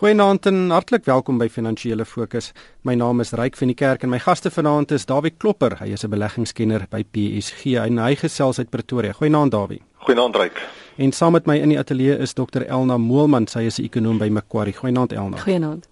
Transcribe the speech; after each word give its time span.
Goeienaand 0.00 0.46
en 0.46 0.70
hartlik 0.72 1.04
welkom 1.04 1.36
by 1.36 1.50
Finansiële 1.52 2.06
Fokus. 2.08 2.46
My 2.88 2.94
naam 2.96 3.20
is 3.20 3.34
Ryk 3.36 3.58
van 3.60 3.68
die 3.68 3.74
Kerk 3.76 4.06
en 4.06 4.08
my 4.08 4.16
gaste 4.24 4.48
vanaand 4.48 4.94
is 4.96 5.04
Dawie 5.04 5.34
Klopper. 5.36 5.76
Hy 5.76 5.92
is 5.92 6.04
'n 6.06 6.08
beleggingskenner 6.08 6.86
by 6.88 7.02
PSG 7.04 7.76
en 7.76 7.98
hy 7.98 8.14
gesels 8.14 8.58
uit 8.58 8.70
Pretoria. 8.70 9.12
Goeienaand 9.12 9.52
Dawie. 9.52 9.82
Goeienaand 9.98 10.36
Ryk. 10.36 10.68
En 10.96 11.12
saam 11.12 11.32
met 11.32 11.46
my 11.46 11.56
in 11.56 11.68
die 11.68 11.78
ateljee 11.78 12.16
is 12.18 12.32
Dr 12.32 12.62
Elna 12.62 12.96
Moelman. 12.96 13.46
Sy 13.46 13.58
is 13.60 13.78
'n 13.78 13.84
ekonom 13.84 14.18
by 14.18 14.28
Macquarie. 14.28 14.72
Goeienaand 14.72 15.12
Elna. 15.12 15.36
Goeienaand. 15.36 15.86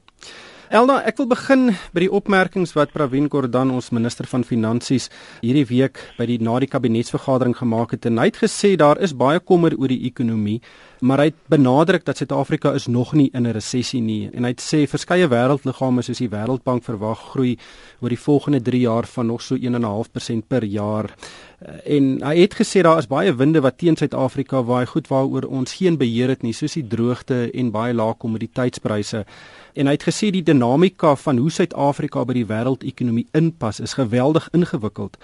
Elna, 0.69 0.99
ek 1.09 1.17
wil 1.17 1.31
begin 1.31 1.71
by 1.97 2.03
die 2.03 2.11
opmerkings 2.13 2.75
wat 2.77 2.91
Pravin 2.93 3.31
Gordhan, 3.33 3.71
ons 3.73 3.87
minister 3.97 4.27
van 4.29 4.43
Finansies, 4.45 5.07
hierdie 5.41 5.65
week 5.71 6.03
by 6.19 6.27
die 6.29 6.37
na 6.45 6.59
die 6.61 6.69
kabinetsvergadering 6.69 7.55
gemaak 7.57 7.95
het. 7.97 8.05
En 8.05 8.21
hy 8.21 8.27
het 8.29 8.43
gesê 8.43 8.75
daar 8.77 9.01
is 9.01 9.17
baie 9.17 9.41
kommer 9.41 9.73
oor 9.81 9.89
die 9.89 10.03
ekonomie 10.11 10.59
maar 11.01 11.23
hy 11.23 11.29
het 11.31 11.39
benadruk 11.51 12.05
dat 12.07 12.19
Suid-Afrika 12.19 12.73
is 12.75 12.87
nog 12.87 13.13
nie 13.13 13.31
in 13.33 13.47
'n 13.47 13.53
resessie 13.53 14.01
nie 14.01 14.31
en 14.33 14.45
hy 14.45 14.51
het 14.51 14.61
sê 14.61 14.87
verskeie 14.89 15.29
wêreldliggame 15.29 16.03
soos 16.03 16.19
die 16.19 16.29
Wêreldbank 16.29 16.85
verwag 16.85 17.19
groei 17.19 17.57
oor 18.01 18.09
die 18.09 18.19
volgende 18.19 18.61
3 18.63 18.81
jaar 18.81 19.07
van 19.07 19.27
nog 19.27 19.43
so 19.43 19.55
1.5% 19.55 20.49
per 20.49 20.65
jaar 20.65 21.15
en 21.67 22.21
hy 22.23 22.35
het 22.39 22.55
gesê 22.55 22.85
daar 22.87 23.01
is 23.03 23.09
baie 23.11 23.33
winde 23.35 23.61
wat 23.61 23.79
teen 23.79 23.97
Suid-Afrika 23.99 24.63
waai 24.63 24.87
goed 24.87 25.09
waaroor 25.11 25.49
ons 25.51 25.75
geen 25.81 25.97
beheer 25.99 26.31
het 26.31 26.43
nie 26.47 26.55
soos 26.55 26.77
die 26.79 26.87
droogte 26.87 27.49
en 27.51 27.73
baie 27.75 27.95
lae 27.95 28.15
kommoditeitspryse. 28.15 29.25
En 29.75 29.91
hy 29.91 29.97
het 29.97 30.07
gesê 30.07 30.31
die 30.31 30.43
dinamika 30.43 31.17
van 31.17 31.39
hoe 31.43 31.51
Suid-Afrika 31.51 32.25
by 32.25 32.39
die 32.39 32.47
wêreldekonomie 32.47 33.27
inpas 33.35 33.81
is 33.81 33.99
geweldig 33.99 34.49
ingewikkeld. 34.55 35.19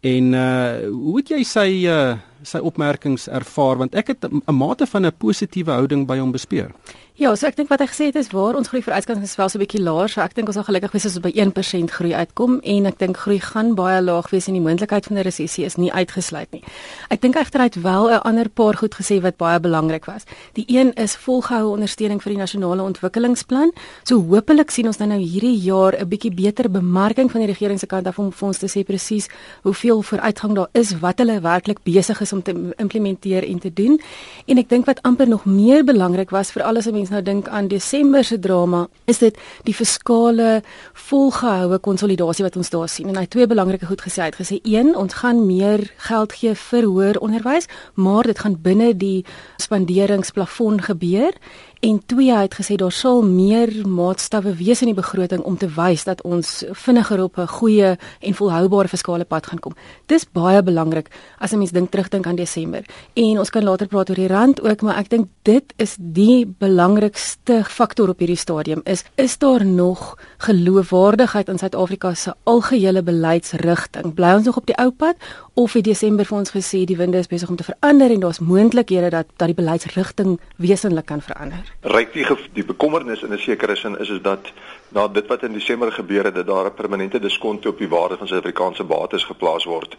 En 0.00 0.32
uh 0.32 0.88
hoe 0.88 1.16
het 1.18 1.28
jy 1.34 1.42
sy 1.44 1.68
uh 1.90 2.16
sy 2.42 2.58
opmerkings 2.64 3.26
ervaar? 3.28 3.76
Want 3.82 3.94
ek 3.94 4.14
het 4.14 4.24
'n 4.24 4.54
mate 4.54 4.86
van 4.86 5.06
'n 5.06 5.12
positiewe 5.18 5.70
houding 5.70 6.06
by 6.06 6.18
hom 6.18 6.32
bespeer. 6.32 6.70
Ja, 7.20 7.34
so 7.36 7.44
ek 7.44 7.58
dink 7.58 7.68
wat 7.68 7.82
hy 7.82 7.86
gesê 7.90 8.06
het 8.08 8.16
is 8.16 8.30
waar 8.32 8.56
ons 8.56 8.70
groei 8.72 8.80
vooruitgang 8.80 9.18
is 9.20 9.34
wel 9.36 9.50
so 9.52 9.58
'n 9.58 9.60
bietjie 9.60 9.82
laer, 9.84 10.08
so 10.08 10.22
ek 10.22 10.32
dink 10.34 10.48
ons 10.48 10.56
sal 10.56 10.64
gelukkig 10.64 10.92
wees 10.92 11.04
as 11.04 11.16
ons 11.16 11.24
by 11.26 11.32
1% 11.36 11.90
groei 11.92 12.14
uitkom 12.14 12.60
en 12.64 12.86
ek 12.86 12.96
dink 12.98 13.16
groei 13.16 13.38
gaan 13.38 13.74
baie 13.74 14.00
laag 14.00 14.30
wees 14.30 14.48
en 14.48 14.54
die 14.54 14.62
moontlikheid 14.62 15.04
van 15.04 15.18
'n 15.18 15.24
resessie 15.28 15.66
is 15.66 15.76
nie 15.76 15.92
uitgesluit 15.92 16.50
nie. 16.52 16.64
Ek 17.10 17.20
dink 17.20 17.36
egter 17.36 17.60
hy 17.60 17.66
het 17.66 17.82
wel 17.82 18.08
'n 18.08 18.22
ander 18.24 18.48
paar 18.48 18.74
goed 18.74 18.94
gesê 18.94 19.20
wat 19.20 19.36
baie 19.36 19.60
belangrik 19.60 20.06
was. 20.06 20.24
Die 20.54 20.64
een 20.66 20.94
is 20.94 21.14
volgehoue 21.14 21.76
ondersteuning 21.76 22.22
vir 22.22 22.32
die 22.32 22.38
nasionale 22.38 22.82
ontwikkelingsplan. 22.82 23.70
So 24.04 24.16
hopelik 24.16 24.70
sien 24.70 24.86
ons 24.86 24.96
dan 24.96 25.08
nou 25.08 25.20
hierdie 25.20 25.60
jaar 25.60 25.92
'n 26.00 26.08
bietjie 26.08 26.34
beter 26.34 26.70
bemarking 26.70 27.30
van 27.30 27.40
die 27.40 27.52
regering 27.52 27.78
se 27.78 27.86
kant 27.86 28.06
af 28.06 28.18
om 28.18 28.32
vir 28.32 28.46
ons 28.46 28.58
te 28.58 28.66
sê 28.66 28.82
presies 28.82 29.28
hoeveel 29.62 30.02
vooruitgang 30.02 30.54
daar 30.54 30.68
is, 30.72 30.98
wat 30.98 31.18
hulle 31.18 31.40
werklik 31.40 31.82
besig 31.84 32.20
is 32.20 32.32
om 32.32 32.42
te 32.42 32.74
implementeer 32.78 33.44
en 33.44 33.58
te 33.58 33.72
doen. 33.72 34.00
En 34.46 34.56
ek 34.58 34.68
dink 34.68 34.86
wat 34.86 35.02
amper 35.02 35.28
nog 35.28 35.44
meer 35.44 35.84
belangrik 35.84 36.30
was 36.30 36.50
vir 36.50 36.62
alles 36.62 36.84
wat 36.84 37.09
nou 37.10 37.22
dink 37.22 37.48
aan 37.48 37.68
Desember 37.68 38.24
se 38.24 38.38
drama, 38.38 38.86
is 39.10 39.18
dit 39.18 39.36
die 39.66 39.74
fiskale 39.74 40.60
volgehoue 41.08 41.78
konsolidasie 41.82 42.44
wat 42.46 42.56
ons 42.56 42.70
daar 42.70 42.88
sien. 42.88 43.08
En 43.10 43.18
hy 43.18 43.26
het 43.26 43.32
twee 43.34 43.48
belangrike 43.50 43.86
goed 43.86 44.02
gesê. 44.04 44.22
Hy 44.22 44.30
het 44.30 44.40
gesê 44.40 44.60
een, 44.62 44.94
ons 44.96 45.14
gaan 45.22 45.44
meer 45.46 45.86
geld 46.08 46.36
gee 46.38 46.54
vir 46.54 46.88
hoër 46.88 47.20
onderwys, 47.20 47.68
maar 47.94 48.28
dit 48.30 48.38
gaan 48.38 48.56
binne 48.62 48.92
die 48.96 49.24
spanderingsplafon 49.62 50.80
gebeur 50.86 51.36
En 51.80 52.02
twee 52.06 52.32
het 52.36 52.54
gesê 52.54 52.74
daar 52.76 52.92
sal 52.92 53.22
meer 53.24 53.70
maatstawwe 53.88 54.52
wees 54.58 54.82
in 54.84 54.90
die 54.90 54.96
begroting 54.98 55.40
om 55.48 55.54
te 55.56 55.68
wys 55.72 56.02
dat 56.04 56.18
ons 56.28 56.64
vinniger 56.76 57.22
op 57.22 57.38
'n 57.38 57.46
goeie 57.46 57.96
en 58.20 58.34
volhoubare 58.34 58.88
fiskale 58.88 59.24
pad 59.24 59.46
gaan 59.46 59.58
kom. 59.58 59.72
Dis 60.06 60.26
baie 60.32 60.62
belangrik 60.62 61.08
as 61.38 61.52
'n 61.52 61.58
mens 61.58 61.70
dink 61.70 61.90
terugdink 61.90 62.26
aan 62.26 62.36
Desember. 62.36 62.84
En 63.14 63.38
ons 63.38 63.50
kan 63.50 63.64
later 63.64 63.86
praat 63.86 64.10
oor 64.10 64.16
die 64.16 64.26
rand 64.26 64.62
ook, 64.62 64.82
maar 64.82 64.96
ek 64.98 65.08
dink 65.08 65.28
dit 65.42 65.72
is 65.76 65.96
die 65.98 66.46
belangrikste 66.58 67.64
faktor 67.64 68.08
op 68.08 68.18
hierdie 68.18 68.36
stadium 68.36 68.80
is 68.84 69.04
is 69.14 69.38
daar 69.38 69.64
nog 69.66 70.18
geloofwaardigheid 70.38 71.48
in 71.48 71.58
Suid-Afrika 71.58 72.14
se 72.14 72.34
algehele 72.44 73.02
beleidsrigting? 73.02 74.14
Bly 74.14 74.32
ons 74.34 74.44
nog 74.44 74.56
op 74.56 74.66
die 74.66 74.76
ou 74.76 74.90
pad 74.90 75.16
of 75.54 75.72
het 75.72 75.84
Desember 75.84 76.24
vir 76.24 76.38
ons 76.38 76.50
gesê 76.50 76.84
die 76.84 76.96
winde 76.96 77.18
is 77.18 77.26
besig 77.26 77.48
om 77.48 77.56
te 77.56 77.64
verander 77.64 78.10
en 78.10 78.20
daar's 78.20 78.38
moontlikhede 78.38 79.10
dat 79.10 79.26
dat 79.36 79.46
die 79.46 79.54
beleidsrigting 79.54 80.40
wesenlik 80.56 81.06
kan 81.06 81.20
verander? 81.20 81.69
Ryk 81.82 82.12
die 82.12 82.26
die 82.54 82.64
bekommernis 82.64 83.22
in 83.22 83.32
'n 83.32 83.38
sekere 83.38 83.76
sin 83.76 83.98
is 83.98 84.08
is 84.08 84.22
dat 84.22 84.52
na 84.90 85.08
dit 85.08 85.26
wat 85.26 85.42
in 85.42 85.52
Desember 85.52 85.92
gebeur 85.92 86.24
het 86.24 86.34
dat 86.34 86.46
daar 86.46 86.66
'n 86.66 86.74
permanente 86.74 87.18
diskont 87.18 87.66
op 87.66 87.78
die 87.78 87.88
waarde 87.88 88.16
van 88.16 88.26
Suid-Afrikaanse 88.26 88.84
bates 88.84 89.24
geplaas 89.24 89.64
word 89.64 89.96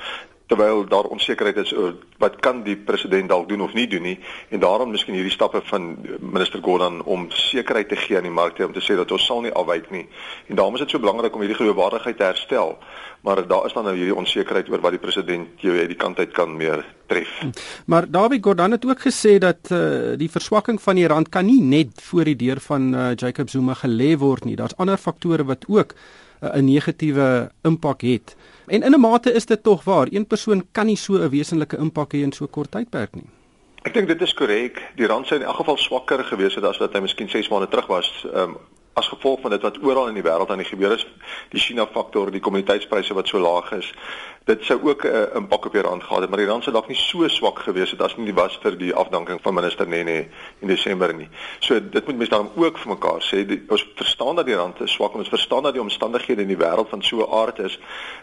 terwyl 0.52 0.88
daar 0.88 1.04
onsekerheid 1.04 1.58
is 1.58 1.74
oor 1.74 1.94
wat 2.18 2.40
kan 2.40 2.64
die 2.64 2.76
president 2.76 3.30
dalk 3.30 3.50
doen 3.50 3.62
of 3.62 3.74
nie 3.74 3.88
doen 3.88 4.02
nie 4.02 4.20
en 4.50 4.60
daarom 4.60 4.92
miskien 4.92 5.16
hierdie 5.16 5.32
stappe 5.32 5.62
van 5.64 5.98
minister 6.20 6.60
Gordhan 6.64 7.04
om 7.04 7.30
sekerheid 7.30 7.90
te 7.90 7.96
gee 7.96 8.18
aan 8.18 8.28
die 8.28 8.40
markte 8.40 8.66
om 8.66 8.74
te 8.74 8.84
sê 8.84 8.98
dat 9.00 9.12
ons 9.12 9.26
sal 9.26 9.42
nie 9.42 9.54
afwyk 9.54 9.90
nie 9.92 10.08
en 10.48 10.56
daarom 10.56 10.76
is 10.76 10.84
dit 10.84 10.90
so 10.90 11.00
belangrik 11.00 11.36
om 11.36 11.46
hierdie 11.46 11.60
geloofwaardigheid 11.62 12.18
te 12.18 12.24
herstel 12.24 12.76
maar 13.22 13.48
daar 13.48 13.66
is 13.66 13.74
dan 13.74 13.84
nou 13.84 13.96
hierdie 13.96 14.16
onsekerheid 14.16 14.70
oor 14.70 14.82
wat 14.82 14.96
die 14.98 15.00
president 15.00 15.62
jou 15.62 15.78
uit 15.78 15.88
die 15.94 15.98
kant 15.98 16.20
uit 16.20 16.32
kan 16.32 16.56
meer 16.58 16.82
tref. 17.08 17.30
Maar 17.86 18.08
David 18.10 18.44
Gordhan 18.44 18.72
het 18.72 18.86
ook 18.86 19.02
gesê 19.06 19.38
dat 19.38 19.70
uh, 19.72 20.18
die 20.18 20.30
verswakking 20.32 20.82
van 20.82 20.96
die 20.96 21.08
rand 21.08 21.30
kan 21.30 21.46
nie 21.46 21.62
net 21.62 22.02
voor 22.02 22.24
die 22.24 22.36
deur 22.36 22.60
van 22.60 22.94
uh, 22.94 23.12
Jacob 23.16 23.50
Zuma 23.50 23.76
gelê 23.78 24.16
word 24.18 24.46
nie. 24.46 24.56
Daar's 24.56 24.76
ander 24.82 24.98
faktore 24.98 25.46
wat 25.48 25.66
ook 25.68 25.94
uh, 25.94 26.56
'n 26.58 26.66
negatiewe 26.66 27.52
impak 27.62 28.02
het. 28.02 28.36
En 28.68 28.84
in 28.84 28.94
'n 28.94 29.00
mate 29.00 29.34
is 29.34 29.46
dit 29.46 29.64
tog 29.64 29.84
waar. 29.84 30.08
Een 30.10 30.28
persoon 30.28 30.66
kan 30.72 30.86
nie 30.86 30.98
so 30.98 31.14
'n 31.14 31.30
wesenlike 31.30 31.78
impak 31.78 32.14
hê 32.14 32.22
in 32.22 32.32
so 32.32 32.48
kort 32.48 32.72
tydperk 32.72 33.16
nie. 33.16 33.30
Ek 33.82 33.94
dink 33.94 34.08
dit 34.08 34.22
is 34.22 34.34
korrek. 34.34 34.82
Die 34.96 35.08
rand 35.10 35.28
sou 35.28 35.40
in 35.40 35.46
elk 35.46 35.56
geval 35.56 35.78
swakker 35.78 36.24
gewees 36.24 36.56
het 36.56 36.64
as 36.64 36.78
wat 36.78 36.94
hy 36.94 37.00
miskien 37.00 37.30
6 37.30 37.50
maande 37.50 37.68
terug 37.68 37.88
was. 37.88 38.26
Um, 38.34 38.58
as 38.94 39.08
gevolg 39.08 39.42
van 39.42 39.50
dit 39.50 39.62
wat 39.62 39.78
oral 39.84 40.08
in 40.08 40.18
die 40.20 40.24
wêreld 40.24 40.50
aan 40.52 40.60
die 40.60 40.68
gebeur 40.68 40.92
is, 40.92 41.06
die 41.50 41.60
China 41.60 41.86
faktor, 41.88 42.32
die 42.32 42.44
kommoditeitspryse 42.44 43.16
wat 43.16 43.28
so 43.28 43.40
laag 43.40 43.72
is, 43.78 43.94
dit 44.50 44.64
sou 44.66 44.80
ook 44.84 45.04
'n 45.06 45.08
uh, 45.08 45.36
impak 45.36 45.66
op 45.66 45.74
die 45.74 45.82
rand 45.82 46.04
gehad 46.04 46.22
het, 46.22 46.30
maar 46.30 46.40
die 46.40 46.48
rand 46.48 46.64
sou 46.64 46.74
dalk 46.74 46.88
nie 46.88 46.98
so 46.98 47.28
swak 47.28 47.60
gewees 47.60 47.92
het 47.92 48.02
as 48.02 48.16
nie 48.18 48.34
was 48.34 48.58
vir 48.62 48.78
die 48.78 48.94
afdanking 48.94 49.40
van 49.42 49.54
minister 49.54 49.88
Nene 49.88 50.28
in 50.60 50.68
Desember 50.68 51.14
nie. 51.14 51.30
So 51.60 51.80
dit 51.80 52.06
moet 52.06 52.18
mense 52.18 52.36
dan 52.36 52.50
ook 52.56 52.78
vir 52.78 52.90
mekaar 52.90 53.22
sê, 53.22 53.46
die, 53.46 53.64
ons 53.70 53.86
verstaan 53.96 54.36
dat 54.36 54.46
die 54.46 54.56
rand 54.56 54.82
is 54.82 54.92
swak, 54.92 55.16
ons 55.16 55.30
verstaan 55.30 55.64
dat 55.64 55.74
die 55.74 55.82
omstandighede 55.82 56.42
in 56.42 56.48
die 56.48 56.58
wêreld 56.58 56.90
van 56.90 57.02
so 57.02 57.18
'n 57.18 57.32
aard 57.32 57.60
is 57.60 57.80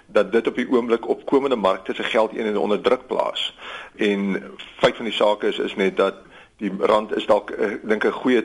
dat 0.06 0.32
dit 0.32 0.46
op 0.46 0.54
die 0.54 0.70
oomblik 0.70 1.08
op 1.08 1.26
komende 1.26 1.56
markte 1.56 1.94
se 1.94 2.02
geld 2.02 2.36
een 2.36 2.46
en 2.46 2.56
onder 2.56 2.80
druk 2.80 3.06
plaas. 3.06 3.54
En 3.96 4.42
feit 4.76 4.96
van 4.96 5.04
die 5.04 5.14
saak 5.14 5.42
is 5.42 5.58
is 5.58 5.74
net 5.74 5.96
dat 5.96 6.14
die 6.56 6.72
rand 6.78 7.16
is 7.16 7.26
dalk 7.26 7.50
uh, 7.50 7.74
dink 7.82 8.04
'n 8.04 8.10
goeie 8.10 8.44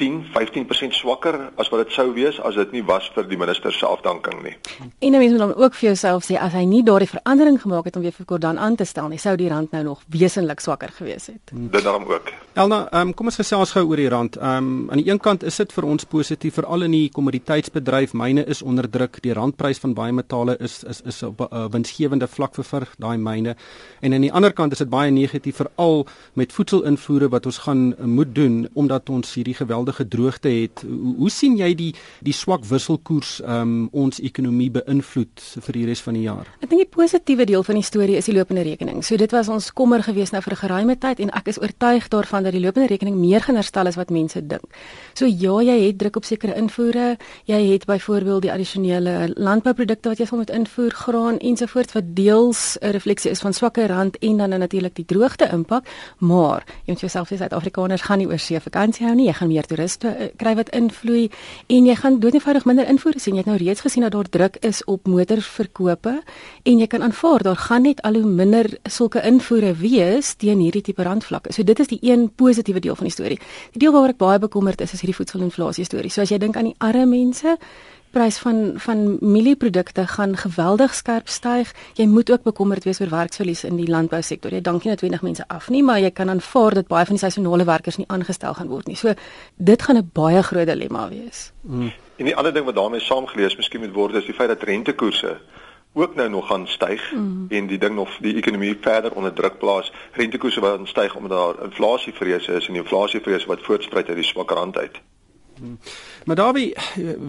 10, 0.00 0.20
15% 0.32 0.96
swakker 0.96 1.36
as 1.60 1.68
wat 1.72 1.84
dit 1.84 1.94
sou 1.94 2.08
wees 2.16 2.40
as 2.40 2.56
dit 2.56 2.72
nie 2.72 2.82
was 2.88 3.10
vir 3.14 3.28
die 3.28 3.38
minister 3.40 3.72
se 3.76 3.86
afdanking 3.86 4.40
nie. 4.46 4.54
En 5.04 5.16
mense 5.16 5.34
moet 5.34 5.42
dan 5.44 5.54
ook 5.54 5.76
vir 5.76 5.90
jouself 5.90 6.24
sê 6.24 6.38
as 6.40 6.54
hy 6.56 6.64
nie 6.68 6.82
daardie 6.86 7.10
verandering 7.10 7.60
gemaak 7.60 7.90
het 7.90 7.98
om 8.00 8.04
weer 8.06 8.16
vir 8.16 8.28
Gordhan 8.32 8.58
aan 8.58 8.78
te 8.80 8.86
stel 8.88 9.10
nie, 9.12 9.20
sou 9.20 9.36
die 9.36 9.50
rand 9.52 9.74
nou 9.76 9.82
nog 9.92 10.04
wesentlik 10.08 10.64
swakker 10.64 10.94
gewees 10.96 11.28
het. 11.32 11.52
Dit 11.52 11.84
daarom 11.84 12.08
ook. 12.08 12.32
Elna, 12.58 12.80
um, 13.00 13.12
kom 13.14 13.28
ons 13.30 13.38
gesels 13.38 13.74
gou 13.76 13.84
oor 13.86 14.00
die 14.00 14.08
rand. 14.10 14.36
Um 14.40 14.90
aan 14.90 15.02
die 15.02 15.10
een 15.10 15.20
kant 15.22 15.44
is 15.46 15.60
dit 15.60 15.72
vir 15.72 15.86
ons 15.86 16.06
positief 16.08 16.56
veral 16.58 16.86
in 16.88 16.96
die 16.96 17.10
kommoditeitsbedryf. 17.14 18.14
Myne 18.16 18.46
is 18.50 18.62
onder 18.62 18.88
druk. 18.90 19.20
Die 19.22 19.34
randprys 19.36 19.78
van 19.82 19.94
baie 19.94 20.14
metale 20.16 20.56
is 20.58 20.80
is 20.88 21.02
is 21.06 21.22
op 21.22 21.40
'n 21.40 21.48
uh, 21.52 21.68
winsgewende 21.70 22.26
vlak 22.26 22.54
vir 22.54 22.64
vir 22.64 22.88
daai 22.98 23.18
myne. 23.18 23.56
En 24.00 24.14
aan 24.14 24.26
die 24.26 24.32
ander 24.32 24.52
kant 24.52 24.72
is 24.72 24.78
dit 24.78 24.90
baie 24.90 25.10
negatief 25.10 25.56
veral 25.56 26.06
met 26.34 26.52
voedselinvoere 26.52 27.28
wat 27.28 27.46
ons 27.46 27.58
gaan 27.58 27.92
uh, 27.92 28.04
moet 28.04 28.34
doen 28.34 28.68
omdat 28.74 29.08
ons 29.08 29.34
hierdie 29.34 29.54
geweld 29.54 29.89
geweldige 29.92 30.08
droogte 30.08 30.48
het. 30.48 30.82
Hoe, 30.86 31.14
hoe 31.16 31.30
sien 31.30 31.56
jy 31.56 31.74
die 31.74 31.94
die 32.20 32.32
swak 32.32 32.64
wisselkoers 32.64 33.40
um 33.46 33.88
ons 33.92 34.20
ekonomie 34.20 34.70
beïnvloed 34.70 35.40
vir 35.66 35.72
die 35.72 35.86
res 35.86 36.00
van 36.00 36.14
die 36.14 36.24
jaar? 36.24 36.46
Ek 36.60 36.70
dink 36.70 36.82
die 36.82 36.90
positiewe 36.90 37.46
deel 37.46 37.62
van 37.62 37.74
die 37.74 37.84
storie 37.84 38.16
is 38.16 38.26
die 38.26 38.34
lopende 38.34 38.62
rekening. 38.62 39.02
So 39.04 39.16
dit 39.16 39.30
was 39.32 39.48
ons 39.48 39.72
kommer 39.72 40.02
gewees 40.02 40.32
nou 40.32 40.42
vir 40.42 40.52
'n 40.52 40.62
geruime 40.62 40.96
tyd 40.98 41.20
en 41.20 41.30
ek 41.30 41.48
is 41.48 41.60
oortuig 41.60 42.08
daarvan 42.08 42.42
dat 42.42 42.52
die 42.52 42.60
lopende 42.60 42.88
rekening 42.88 43.16
meer 43.16 43.40
gaan 43.40 43.56
herstel 43.56 43.86
as 43.86 43.96
wat 43.96 44.10
mense 44.10 44.40
dink. 44.46 44.64
So 45.14 45.26
ja, 45.26 45.60
jy 45.62 45.86
het 45.86 45.98
druk 45.98 46.16
op 46.16 46.24
sekere 46.24 46.54
invoere. 46.54 47.16
Jy 47.44 47.72
het 47.72 47.86
byvoorbeeld 47.86 48.42
die 48.42 48.52
addisionele 48.52 49.32
landbouprodukte 49.36 50.08
wat 50.08 50.18
jy 50.18 50.26
sal 50.26 50.38
moet 50.38 50.50
invoer, 50.50 50.90
graan 50.90 51.38
ensovoorts 51.38 51.92
wat 51.92 52.14
deels 52.14 52.78
'n 52.80 52.90
refleksie 52.92 53.30
is 53.30 53.40
van 53.40 53.52
swakker 53.52 53.88
rand 53.88 54.18
en 54.18 54.36
dan 54.36 54.50
natuurlik 54.50 54.94
die 54.94 55.04
droogte 55.04 55.48
impak, 55.52 55.86
maar 56.18 56.64
jy 56.84 56.92
moet 56.92 57.00
jouself 57.00 57.28
sê 57.28 57.36
Suid-Afrikaners 57.36 58.02
gaan 58.02 58.18
nie 58.18 58.26
oor 58.26 58.38
see 58.38 58.60
vakansie 58.60 59.06
hou 59.06 59.14
nie. 59.14 59.26
Jy 59.26 59.32
gaan 59.32 59.48
meer 59.48 59.66
toeriste 59.80 60.08
uh, 60.08 60.28
kry 60.36 60.54
wat 60.58 60.70
invloei 60.76 61.30
en 61.68 61.86
jy 61.86 61.94
gaan 61.96 62.18
doodnoodig 62.20 62.66
minder 62.68 62.88
invoere 62.88 63.20
sien. 63.20 63.34
Jy 63.34 63.44
het 63.44 63.50
nou 63.50 63.58
reeds 63.60 63.80
gesien 63.84 64.04
dat 64.04 64.12
daar 64.12 64.28
druk 64.28 64.58
is 64.66 64.82
op 64.84 65.06
motorverkope 65.08 66.20
en 66.64 66.78
jy 66.78 66.86
kan 66.86 67.02
aanvaar 67.02 67.42
daar 67.42 67.56
gaan 67.56 67.82
net 67.82 68.02
al 68.02 68.18
hoe 68.20 68.28
minder 68.28 68.68
sulke 68.84 69.22
invoere 69.24 69.72
wees 69.74 70.34
teen 70.36 70.60
hierdie 70.60 70.82
tipe 70.82 71.02
randvlakke. 71.02 71.52
So 71.52 71.64
dit 71.64 71.78
is 71.80 71.88
die 71.88 72.00
een 72.02 72.28
positiewe 72.34 72.80
deel 72.80 72.96
van 72.96 73.08
die 73.08 73.14
storie. 73.14 73.38
Die 73.72 73.80
deel 73.80 73.92
waaroor 73.92 74.14
ek 74.14 74.20
baie 74.20 74.38
bekommerd 74.38 74.80
is 74.80 74.92
is 74.92 75.00
hierdie 75.00 75.16
voedselinflasie 75.16 75.84
storie. 75.84 76.10
So 76.10 76.22
as 76.22 76.30
jy 76.30 76.38
dink 76.38 76.56
aan 76.56 76.72
die 76.72 76.78
arme 76.78 77.06
mense 77.10 77.56
prys 78.10 78.38
van 78.38 78.72
van 78.76 79.16
mielieprodukte 79.20 80.06
gaan 80.06 80.36
geweldig 80.36 80.94
skerp 80.94 81.28
styg. 81.28 81.72
Jy 81.94 82.06
moet 82.06 82.30
ook 82.30 82.42
bekommerd 82.42 82.84
wees 82.84 83.00
oor 83.00 83.10
werksverlies 83.10 83.64
in 83.64 83.76
die 83.76 83.88
landbousektor. 83.88 84.52
Jy 84.52 84.60
dankie 84.60 84.90
noodwendig 84.90 85.22
mense 85.22 85.48
af 85.48 85.68
nie, 85.68 85.82
maar 85.82 86.00
jy 86.00 86.10
kan 86.10 86.28
aanvaar 86.28 86.74
dat 86.74 86.88
baie 86.88 87.04
van 87.04 87.18
die 87.18 87.24
seisonale 87.24 87.64
werkers 87.64 87.96
nie 87.96 88.08
aangestel 88.08 88.54
gaan 88.54 88.68
word 88.68 88.86
nie. 88.86 88.96
So 88.96 89.14
dit 89.56 89.82
gaan 89.82 89.96
'n 89.96 90.10
baie 90.12 90.42
groot 90.42 90.66
dilemma 90.66 91.08
wees. 91.08 91.52
Hmm. 91.62 91.92
En 92.16 92.24
die 92.24 92.36
ander 92.36 92.52
ding 92.52 92.64
wat 92.64 92.74
daarmee 92.74 93.00
saamgelees 93.00 93.56
miskien 93.56 93.80
moet 93.80 93.94
word 93.94 94.14
is 94.14 94.24
die 94.24 94.34
feit 94.34 94.48
dat 94.48 94.62
rentekoerse 94.62 95.40
ook 95.92 96.14
nou 96.14 96.28
nog 96.28 96.46
gaan 96.46 96.66
styg 96.66 97.12
mm. 97.12 97.46
en 97.48 97.66
die 97.66 97.78
ding 97.78 97.94
nog 97.94 98.16
die 98.20 98.34
ekonomie 98.36 98.76
verder 98.80 99.12
onder 99.12 99.32
druk 99.32 99.58
plaas. 99.58 99.92
Rentekoerse 100.12 100.60
wat 100.60 100.80
styg 100.84 101.14
omdat 101.14 101.38
daar 101.38 101.64
inflasievrese 101.64 102.52
is 102.52 102.66
en 102.66 102.72
die 102.72 102.82
inflasievrese 102.82 103.46
wat 103.46 103.62
voortspruit 103.62 104.08
uit 104.08 104.16
die 104.16 104.24
swak 104.24 104.50
rand 104.50 104.78
uit. 104.78 105.00
Mm. 105.60 105.78
Maar 106.24 106.36
Dawie, 106.36 106.74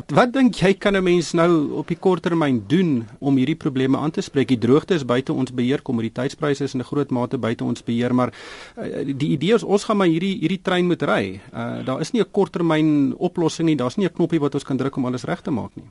wat 0.07 0.33
dink 0.33 0.55
jy 0.59 0.73
kan 0.73 0.95
'n 0.95 1.03
mens 1.03 1.31
nou 1.31 1.71
op 1.79 1.87
die 1.87 1.97
kort 1.97 2.21
termyn 2.21 2.63
doen 2.67 3.07
om 3.19 3.35
hierdie 3.35 3.55
probleme 3.55 3.97
aan 3.97 4.11
te 4.11 4.21
spreek? 4.21 4.47
Die 4.47 4.57
droogte 4.57 4.93
is 4.93 5.05
buite 5.05 5.33
ons 5.33 5.53
beheer, 5.53 5.81
kommoditeitspryse 5.81 6.63
is 6.63 6.73
in 6.73 6.79
'n 6.79 6.83
groot 6.83 7.09
mate 7.09 7.37
buite 7.37 7.63
ons 7.63 7.83
beheer, 7.83 8.15
maar 8.15 8.33
uh, 8.77 9.15
die 9.15 9.29
idee 9.29 9.53
is 9.53 9.63
ons 9.63 9.83
gaan 9.83 9.97
maar 9.97 10.07
hierdie 10.07 10.37
hierdie 10.39 10.61
trein 10.61 10.85
moet 10.85 11.01
ry. 11.01 11.39
Uh, 11.53 11.85
daar 11.85 11.99
is 11.99 12.11
nie 12.11 12.21
'n 12.21 12.31
korttermyn 12.31 13.15
oplossing 13.17 13.67
nie. 13.67 13.75
Daar's 13.75 13.95
nie 13.95 14.05
'n 14.05 14.13
knoppie 14.13 14.39
wat 14.39 14.53
ons 14.53 14.63
kan 14.63 14.77
druk 14.77 14.95
om 14.95 15.05
alles 15.05 15.23
reg 15.23 15.41
te 15.41 15.51
maak 15.51 15.71
nie. 15.75 15.85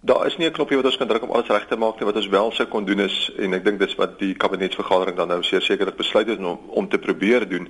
Daar 0.00 0.26
is 0.26 0.36
nie 0.36 0.46
'n 0.46 0.52
knoppie 0.52 0.76
wat 0.76 0.84
ons 0.84 0.96
kan 0.96 1.08
druk 1.08 1.22
om 1.22 1.30
alles 1.30 1.48
reg 1.48 1.66
te 1.66 1.76
maak 1.76 1.98
nie. 1.98 2.04
Wat 2.06 2.16
ons 2.16 2.28
wel 2.28 2.52
sou 2.52 2.68
kon 2.68 2.84
doen 2.84 3.00
is 3.00 3.32
en 3.38 3.52
ek 3.52 3.64
dink 3.64 3.78
dis 3.78 3.94
wat 3.94 4.18
die 4.18 4.34
kabinetsvergadering 4.34 5.16
dan 5.16 5.28
nou 5.28 5.42
sekerlik 5.42 5.96
besluit 5.96 6.28
het 6.28 6.38
om 6.38 6.60
om 6.68 6.88
te 6.88 6.98
probeer 6.98 7.48
doen 7.48 7.68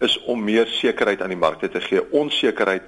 is 0.00 0.24
om 0.24 0.44
meer 0.44 0.66
sekerheid 0.66 1.22
aan 1.22 1.28
die 1.28 1.38
markte 1.38 1.68
te 1.68 1.80
gee. 1.80 2.10
Onsekerheid 2.10 2.82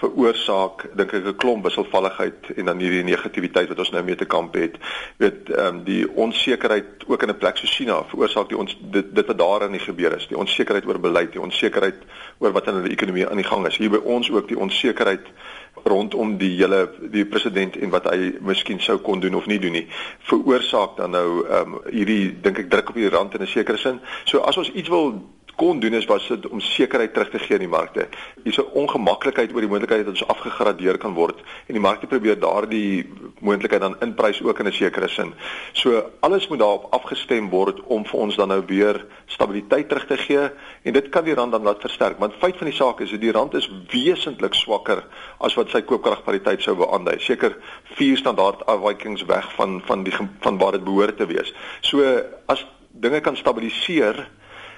veroorsaak 0.00 0.84
dink 0.96 1.12
ek 1.12 1.24
'n 1.24 1.36
klomp 1.36 1.64
wisselvalligheid 1.64 2.50
en 2.56 2.64
dan 2.64 2.78
hierdie 2.78 3.04
negativiteit 3.04 3.68
wat 3.68 3.78
ons 3.78 3.90
nou 3.90 4.02
mee 4.04 4.14
te 4.14 4.26
kamp 4.26 4.54
het. 4.54 4.76
Jy 4.76 5.24
weet, 5.24 5.50
ehm 5.50 5.66
um, 5.66 5.84
die 5.84 6.04
onsekerheid 6.14 7.06
ook 7.06 7.22
in 7.22 7.30
'n 7.30 7.38
plek 7.38 7.56
so 7.56 7.66
China 7.66 8.04
veroorsaak 8.04 8.48
die 8.48 8.58
ons 8.58 8.76
dit, 8.80 9.14
dit 9.14 9.26
wat 9.26 9.38
daar 9.38 9.62
in 9.62 9.72
die 9.72 9.80
gebeur 9.80 10.16
is, 10.16 10.26
die 10.26 10.38
onsekerheid 10.38 10.86
oor 10.86 11.00
beleid, 11.00 11.32
die 11.32 11.40
onsekerheid 11.40 12.00
oor 12.38 12.52
wat 12.52 12.66
in 12.66 12.74
hulle 12.74 12.90
ekonomie 12.90 13.28
aan 13.28 13.36
die 13.36 13.50
gang 13.50 13.66
is. 13.66 13.76
Hier 13.76 13.90
by 13.90 14.02
ons 14.04 14.30
ook 14.30 14.48
die 14.48 14.58
onsekerheid 14.58 15.26
rondom 15.84 16.36
die 16.38 16.56
hele 16.56 16.90
die 17.00 17.24
president 17.24 17.76
en 17.76 17.90
wat 17.90 18.10
hy 18.10 18.34
miskien 18.40 18.80
sou 18.80 18.98
kon 18.98 19.20
doen 19.20 19.34
of 19.34 19.46
nie 19.46 19.58
doen 19.58 19.72
nie 19.72 19.86
veroorsaak 20.28 20.96
dan 20.96 21.10
nou 21.10 21.46
ehm 21.46 21.74
um, 21.74 21.80
hierdie 21.90 22.36
dink 22.42 22.58
ek 22.58 22.70
druk 22.70 22.88
op 22.88 22.94
die 22.94 23.08
rand 23.08 23.34
in 23.34 23.42
'n 23.42 23.46
sekere 23.46 23.78
sin. 23.78 24.00
So 24.24 24.38
as 24.38 24.56
ons 24.56 24.70
iets 24.72 24.88
wil 24.88 25.22
kon 25.56 25.80
doen 25.80 25.94
is 25.94 26.04
was 26.04 26.26
dit 26.28 26.48
om 26.48 26.60
sekerheid 26.60 27.12
terug 27.12 27.30
te 27.30 27.38
gee 27.38 27.56
in 27.56 27.64
die 27.64 27.72
markte. 27.72 28.08
Hier's 28.44 28.58
'n 28.58 28.72
ongemaklikheid 28.72 29.52
oor 29.52 29.60
die 29.60 29.68
moontlikheid 29.68 30.04
dat 30.04 30.14
ons 30.14 30.26
afgegradeer 30.26 30.98
kan 30.98 31.14
word 31.14 31.40
en 31.66 31.74
die 31.74 31.80
markte 31.80 32.06
probeer 32.06 32.38
daardie 32.38 33.08
moontlikheid 33.40 33.80
dan 33.80 33.96
inprys 34.00 34.42
ook 34.42 34.58
in 34.58 34.66
'n 34.66 34.72
sekere 34.72 35.08
sin. 35.08 35.34
So 35.72 36.10
alles 36.20 36.48
moet 36.48 36.58
daarop 36.58 36.86
afgestem 36.90 37.48
word 37.48 37.80
om 37.84 38.04
vir 38.04 38.20
ons 38.20 38.36
dan 38.36 38.48
nou 38.48 38.62
weer 38.66 39.06
stabiliteit 39.26 39.88
terug 39.88 40.06
te 40.06 40.16
gee 40.16 40.50
en 40.82 40.92
dit 40.92 41.08
kan 41.08 41.24
die 41.24 41.34
rand 41.34 41.52
dan 41.52 41.62
laat 41.62 41.80
versterk. 41.80 42.18
Want 42.18 42.34
feit 42.38 42.56
van 42.56 42.66
die 42.66 42.76
saak 42.76 43.00
is 43.00 43.10
dat 43.10 43.20
die 43.20 43.32
rand 43.32 43.54
is 43.54 43.70
wesentlik 43.88 44.54
swakker 44.54 45.04
as 45.38 45.54
wat 45.54 45.70
sy 45.70 45.82
koopkragpariteit 45.82 46.62
sou 46.62 46.76
beaandui. 46.76 47.18
Seker 47.18 47.56
4 47.84 48.16
standaard 48.16 48.66
afwykings 48.66 49.24
weg 49.24 49.52
van 49.54 49.82
van 49.86 50.02
die 50.02 50.12
van 50.40 50.58
waar 50.58 50.72
dit 50.72 50.84
behoort 50.84 51.16
te 51.16 51.26
wees. 51.26 51.54
So 51.80 52.22
as 52.46 52.66
dinge 52.90 53.20
kan 53.20 53.36
stabiliseer 53.36 54.28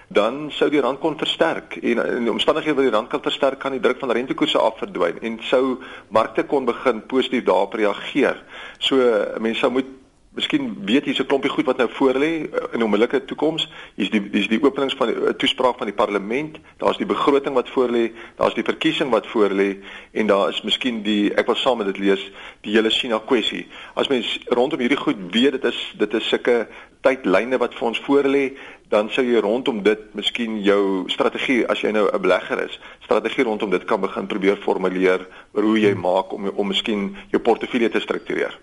dan 0.08 0.50
sou 0.50 0.70
die 0.72 0.80
rand 0.80 1.00
kon 1.00 1.18
versterk 1.18 1.76
en 1.76 2.00
in 2.04 2.24
die 2.24 2.32
omstandighede 2.32 2.74
waar 2.74 2.88
die 2.88 2.96
rand 2.96 3.10
kan 3.12 3.22
versterk 3.22 3.58
kan 3.60 3.72
die 3.76 3.80
druk 3.80 4.00
van 4.00 4.10
rentekoerse 4.10 4.58
af 4.58 4.78
verdwyn 4.80 5.20
en 5.20 5.38
sou 5.50 5.78
markte 6.08 6.46
kon 6.48 6.64
begin 6.64 7.02
positief 7.06 7.44
daarop 7.44 7.74
reageer. 7.74 8.42
So 8.78 8.96
mense 9.38 9.60
sou 9.60 9.72
moet 9.72 9.96
Miskien 10.38 10.68
weet 10.86 11.08
jy 11.08 11.14
so 11.16 11.24
'n 11.24 11.26
klompie 11.26 11.50
goed 11.50 11.66
wat 11.66 11.78
nou 11.78 11.88
voor 11.90 12.14
lê 12.14 12.46
eh, 12.46 12.72
in 12.72 12.78
'n 12.78 12.82
onmiddellike 12.82 13.24
toekoms. 13.24 13.68
Hier's 13.96 14.10
die 14.10 14.22
hier's 14.32 14.48
die 14.48 14.62
openings 14.62 14.94
van 14.94 15.06
die 15.08 15.16
eh, 15.16 15.34
toespraak 15.34 15.78
van 15.78 15.86
die 15.86 15.96
parlement, 15.96 16.58
daar's 16.76 16.96
die 16.96 17.06
begroting 17.06 17.54
wat 17.54 17.68
voor 17.68 17.88
lê, 17.88 18.12
daar's 18.36 18.54
die 18.54 18.62
verkiesing 18.62 19.10
wat 19.10 19.26
voor 19.26 19.50
lê 19.50 19.76
en 20.12 20.26
daar 20.26 20.48
is 20.48 20.62
miskien 20.62 21.02
die 21.02 21.34
ek 21.34 21.46
wil 21.46 21.56
saam 21.56 21.78
met 21.78 21.86
dit 21.86 21.98
lees 21.98 22.30
die 22.60 22.72
hele 22.72 22.90
China 22.90 23.18
kwessie. 23.18 23.66
As 23.94 24.08
mens 24.08 24.38
rondom 24.46 24.78
hierdie 24.78 24.98
goed 24.98 25.16
weet 25.30 25.52
dit 25.52 25.64
is 25.64 25.94
dit 25.98 26.14
is 26.14 26.28
sulke 26.28 26.68
tydlyne 27.00 27.58
wat 27.58 27.74
vir 27.74 27.86
ons 27.88 27.98
voor 27.98 28.22
lê, 28.22 28.52
dan 28.88 29.10
sou 29.10 29.24
jy 29.24 29.40
rondom 29.40 29.82
dit 29.82 29.98
miskien 30.14 30.58
jou 30.64 31.04
strategie 31.12 31.66
as 31.68 31.80
jy 31.80 31.92
nou 31.92 32.08
'n 32.12 32.20
belegger 32.20 32.64
is, 32.64 32.78
strategie 33.04 33.44
rondom 33.44 33.70
dit 33.70 33.84
kan 33.84 34.00
begin 34.00 34.26
probeer 34.26 34.56
formuleer 34.56 35.26
oor 35.52 35.62
hoe 35.62 35.78
jy 35.80 35.94
maak 35.94 36.32
om 36.32 36.48
om 36.48 36.68
miskien 36.68 37.16
jou 37.30 37.40
portefeulje 37.42 37.88
te 37.88 38.00
struktureer. 38.00 38.58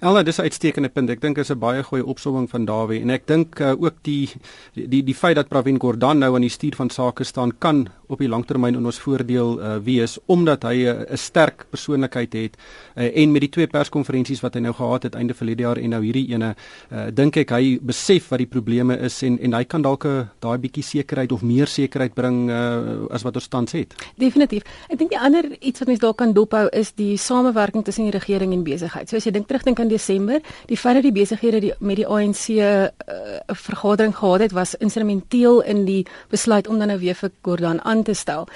Elna, 0.00 0.22
dis 0.22 0.38
'n 0.38 0.42
uitstekende 0.42 0.88
punt. 0.88 1.10
Ek 1.10 1.20
dink 1.20 1.38
is 1.38 1.50
'n 1.50 1.58
baie 1.58 1.82
goeie 1.82 2.06
opsomming 2.06 2.50
van 2.50 2.64
Dawie 2.64 3.00
en 3.00 3.10
ek 3.10 3.26
dink 3.26 3.60
uh, 3.60 3.72
ook 3.72 3.94
die 4.02 4.28
die 4.74 4.88
die, 4.88 5.02
die 5.02 5.14
feit 5.14 5.36
dat 5.36 5.48
Pravin 5.48 5.80
Gordhan 5.80 6.18
nou 6.18 6.34
aan 6.34 6.46
die 6.46 6.50
stuur 6.50 6.76
van 6.76 6.90
sake 6.90 7.24
staan 7.24 7.52
kan 7.58 7.88
op 8.12 8.18
die 8.18 8.28
langtermyn 8.28 8.74
in 8.74 8.84
ons 8.84 9.00
voordeel 9.00 9.58
uh, 9.58 9.76
wees 9.84 10.18
omdat 10.26 10.62
hy 10.62 10.84
'n 10.84 11.06
uh, 11.08 11.16
sterk 11.16 11.66
persoonlikheid 11.70 12.32
het 12.32 12.56
uh, 12.96 13.16
en 13.16 13.32
met 13.32 13.40
die 13.40 13.50
twee 13.50 13.66
perskonferensies 13.66 14.40
wat 14.40 14.54
hy 14.54 14.60
nou 14.60 14.74
gehad 14.74 15.02
het 15.02 15.14
einde 15.14 15.34
verlede 15.34 15.62
jaar 15.62 15.78
en 15.78 15.90
nou 15.90 16.02
hierdie 16.02 16.28
ene 16.34 16.54
uh, 16.92 17.06
dink 17.12 17.36
ek 17.36 17.50
hy 17.50 17.78
besef 17.80 18.28
wat 18.28 18.38
die 18.38 18.50
probleme 18.50 18.98
is 18.98 19.22
en 19.22 19.38
en 19.38 19.54
hy 19.54 19.61
kan 19.64 19.82
dalk 19.82 20.04
'n 20.04 20.28
daai 20.40 20.58
bietjie 20.58 20.82
sekerheid 20.82 21.32
of 21.32 21.42
meer 21.42 21.66
sekerheid 21.66 22.14
bring 22.14 22.50
uh, 22.50 23.06
as 23.10 23.22
wat 23.22 23.34
ons 23.34 23.48
tans 23.48 23.72
het. 23.72 23.94
Definitief. 24.16 24.62
Ek 24.88 24.98
dink 24.98 25.10
die 25.10 25.18
ander 25.18 25.44
iets 25.60 25.78
wat 25.78 25.88
mens 25.88 26.00
dalk 26.00 26.16
kan 26.16 26.32
dophou 26.32 26.68
is 26.72 26.92
die 26.92 27.16
samewerking 27.16 27.84
tussen 27.84 28.04
die 28.04 28.18
regering 28.18 28.52
en 28.52 28.64
besigheid. 28.64 29.08
So 29.08 29.16
as 29.16 29.24
jy 29.24 29.32
dink 29.32 29.48
terugdink 29.48 29.80
aan 29.80 29.88
Desember, 29.88 30.40
die 30.66 30.76
feit 30.76 30.94
dat 30.94 31.02
die 31.02 31.12
besighede 31.12 31.60
die 31.60 31.72
met 31.80 31.96
die 31.96 32.06
ANC 32.06 32.48
'n 32.48 32.60
uh, 32.60 33.40
vergadering 33.48 34.16
gehad 34.16 34.40
het 34.40 34.52
was 34.52 34.74
instrumenteel 34.74 35.60
in 35.60 35.84
die 35.84 36.06
besluit 36.28 36.68
om 36.68 36.78
dan 36.78 36.88
nou 36.88 36.98
weer 36.98 37.14
vir 37.14 37.30
Gordhan 37.42 37.80
aan 37.84 38.02
te 38.02 38.14
stel 38.14 38.48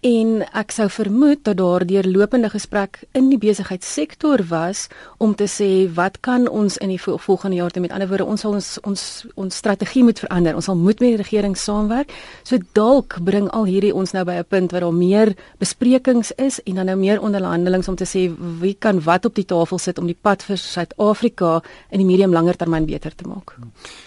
en 0.00 0.40
ek 0.56 0.72
sou 0.72 0.86
vermoed 0.88 1.42
dat 1.44 1.58
daar 1.58 1.84
deurlopende 1.84 2.48
gesprek 2.48 3.02
in 3.12 3.28
die 3.28 3.38
besigheidssektor 3.40 4.40
was 4.48 4.86
om 5.20 5.34
te 5.36 5.44
sê 5.44 5.90
wat 5.92 6.16
kan 6.24 6.48
ons 6.48 6.78
in 6.80 6.88
die 6.88 7.00
volgende 7.00 7.58
jaar 7.58 7.72
doen 7.72 7.84
met 7.84 7.92
ander 7.92 8.08
woorde 8.08 8.24
ons 8.24 8.40
sal 8.40 8.56
ons 8.56 8.78
ons 8.88 9.02
ons 9.36 9.56
strategie 9.62 10.04
moet 10.04 10.22
verander 10.24 10.56
ons 10.56 10.64
sal 10.64 10.78
moet 10.80 11.00
met 11.04 11.12
die 11.12 11.20
regering 11.20 11.56
saamwerk 11.56 12.14
so 12.48 12.56
dalk 12.72 13.18
bring 13.28 13.50
al 13.52 13.68
hierdie 13.68 13.92
ons 13.92 14.14
nou 14.16 14.24
by 14.24 14.38
'n 14.40 14.48
punt 14.48 14.72
waar 14.72 14.88
daar 14.88 14.94
meer 14.94 15.34
besprekings 15.58 16.32
is 16.38 16.60
en 16.64 16.74
dan 16.74 16.86
nou 16.86 16.96
meer 16.96 17.20
onderhandelings 17.20 17.88
om 17.88 17.96
te 17.96 18.08
sê 18.08 18.32
wie 18.60 18.74
kan 18.74 19.00
wat 19.04 19.24
op 19.24 19.34
die 19.34 19.44
tafel 19.44 19.78
sit 19.78 19.98
om 19.98 20.06
die 20.06 20.18
pad 20.22 20.42
vir 20.42 20.56
Suid-Afrika 20.56 21.60
in 21.90 21.98
die 21.98 22.06
medium 22.06 22.32
langer 22.32 22.56
termyn 22.56 22.86
beter 22.86 23.14
te 23.14 23.28
maak. 23.28 23.56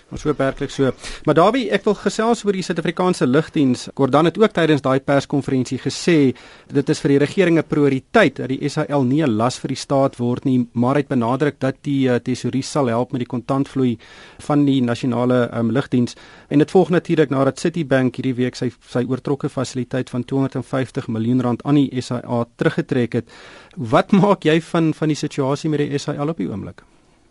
Maar 0.10 0.20
so 0.20 0.34
werklik 0.38 0.70
so. 0.70 0.92
Maar 1.26 1.36
Dawie, 1.36 1.70
ek 1.74 1.84
wil 1.84 1.96
gesels 1.98 2.44
oor 2.46 2.54
die 2.54 2.62
Suid-Afrikaanse 2.62 3.28
lugdiens. 3.28 3.88
Gordon 3.98 4.26
het 4.26 4.38
ook 4.38 4.54
tydens 4.54 4.82
daai 4.82 5.00
perskonferensie 5.00 5.80
gesê 5.84 6.34
dit 6.74 6.90
is 6.90 7.02
vir 7.02 7.10
die 7.10 7.20
regering 7.20 7.58
'n 7.60 7.68
prioriteit 7.68 8.36
dat 8.38 8.50
die 8.50 8.70
SAL 8.70 9.04
nie 9.04 9.22
'n 9.24 9.38
las 9.38 9.60
vir 9.60 9.70
die 9.70 9.76
staat 9.76 10.18
word 10.18 10.46
nie, 10.46 10.68
maar 10.74 10.96
het 10.96 11.08
benadruk 11.08 11.60
dat 11.60 11.76
die 11.84 12.08
uh, 12.10 12.16
tesourier 12.16 12.64
sal 12.64 12.88
help 12.88 13.12
met 13.12 13.20
die 13.20 13.28
kontantvloei 13.28 13.98
van 14.40 14.66
die 14.66 14.82
nasionale 14.82 15.50
um, 15.54 15.72
lugdiens. 15.72 16.16
En 16.50 16.60
dit 16.60 16.72
volg 16.72 16.90
natuurlik 16.90 17.30
nadat 17.30 17.60
Citibank 17.60 18.16
hierdie 18.16 18.36
week 18.36 18.56
sy 18.56 18.72
sy 18.88 19.06
oortrokke 19.08 19.50
fasiliteit 19.50 20.10
van 20.10 20.24
250 20.24 21.08
miljoen 21.08 21.42
rand 21.42 21.64
aan 21.64 21.76
die 21.76 22.02
SAA 22.02 22.46
teruggetrek 22.56 23.14
het. 23.14 23.30
Wat 23.78 24.12
maak 24.12 24.44
jy 24.44 24.62
van 24.62 24.94
van 24.94 25.08
die 25.08 25.18
situasie 25.18 25.70
met 25.70 25.80
die 25.80 25.98
SAL 25.98 26.30
op 26.30 26.38
die 26.38 26.50
oomblik? 26.50 26.84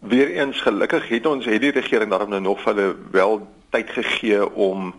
Weereens 0.02 0.60
gelukkig 0.60 1.08
het 1.08 1.26
ons 1.26 1.44
het 1.46 1.60
die 1.62 1.70
regering 1.70 2.10
daarom 2.10 2.30
nou 2.30 2.40
nog 2.40 2.60
vir 2.64 2.74
hulle 2.74 2.94
wel 3.12 3.36
tyd 3.70 3.90
gegee 3.90 4.46
om 4.54 4.92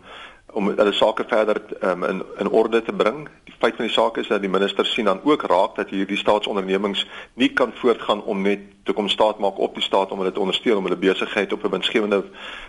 om 0.53 0.67
hulle 0.67 0.93
sake 0.93 1.25
verder 1.27 1.61
um, 1.81 2.03
in 2.03 2.21
in 2.37 2.49
orde 2.49 2.81
te 2.81 2.93
bring. 2.93 3.27
Die 3.43 3.55
feit 3.59 3.75
van 3.75 3.85
die 3.85 3.93
saak 3.93 4.17
is 4.17 4.27
dat 4.27 4.41
die 4.41 4.49
minister 4.49 4.85
sien 4.85 5.05
dan 5.05 5.21
ook 5.23 5.41
raak 5.49 5.75
dat 5.75 5.89
hierdie 5.89 6.17
staatsondernemings 6.17 7.05
nie 7.33 7.49
kan 7.53 7.73
voortgaan 7.75 8.23
om 8.23 8.41
net 8.41 8.59
te 8.83 8.93
kom 8.93 9.09
staat 9.09 9.39
maak 9.39 9.57
op 9.57 9.75
die 9.75 9.83
staat 9.83 10.11
om 10.11 10.19
hulle 10.19 10.31
te 10.31 10.39
ondersteun 10.39 10.77
om 10.77 10.83
hulle 10.89 10.99
besigheid 10.99 11.53
op 11.53 11.63
'n 11.63 11.69
winsgewende 11.69 12.23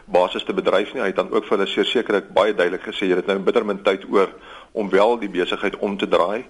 basis 0.05 0.45
te 0.45 0.55
bedryf 0.55 0.93
nie. 0.95 1.03
Hy 1.03 1.07
het 1.07 1.17
dan 1.17 1.31
ook 1.31 1.45
vir 1.45 1.59
hulle 1.59 1.85
sekerlik 1.85 2.33
baie 2.33 2.55
duidelik 2.55 2.87
gesê 2.87 3.07
jy 3.07 3.17
het 3.17 3.27
nou 3.27 3.39
bitter 3.39 3.67
min 3.67 3.83
tyd 3.83 4.05
oor 4.11 4.29
om 4.73 4.91
wel 4.91 5.19
die 5.19 5.31
besigheid 5.31 5.77
om 5.79 5.97
te 5.97 6.09
draai. 6.09 6.45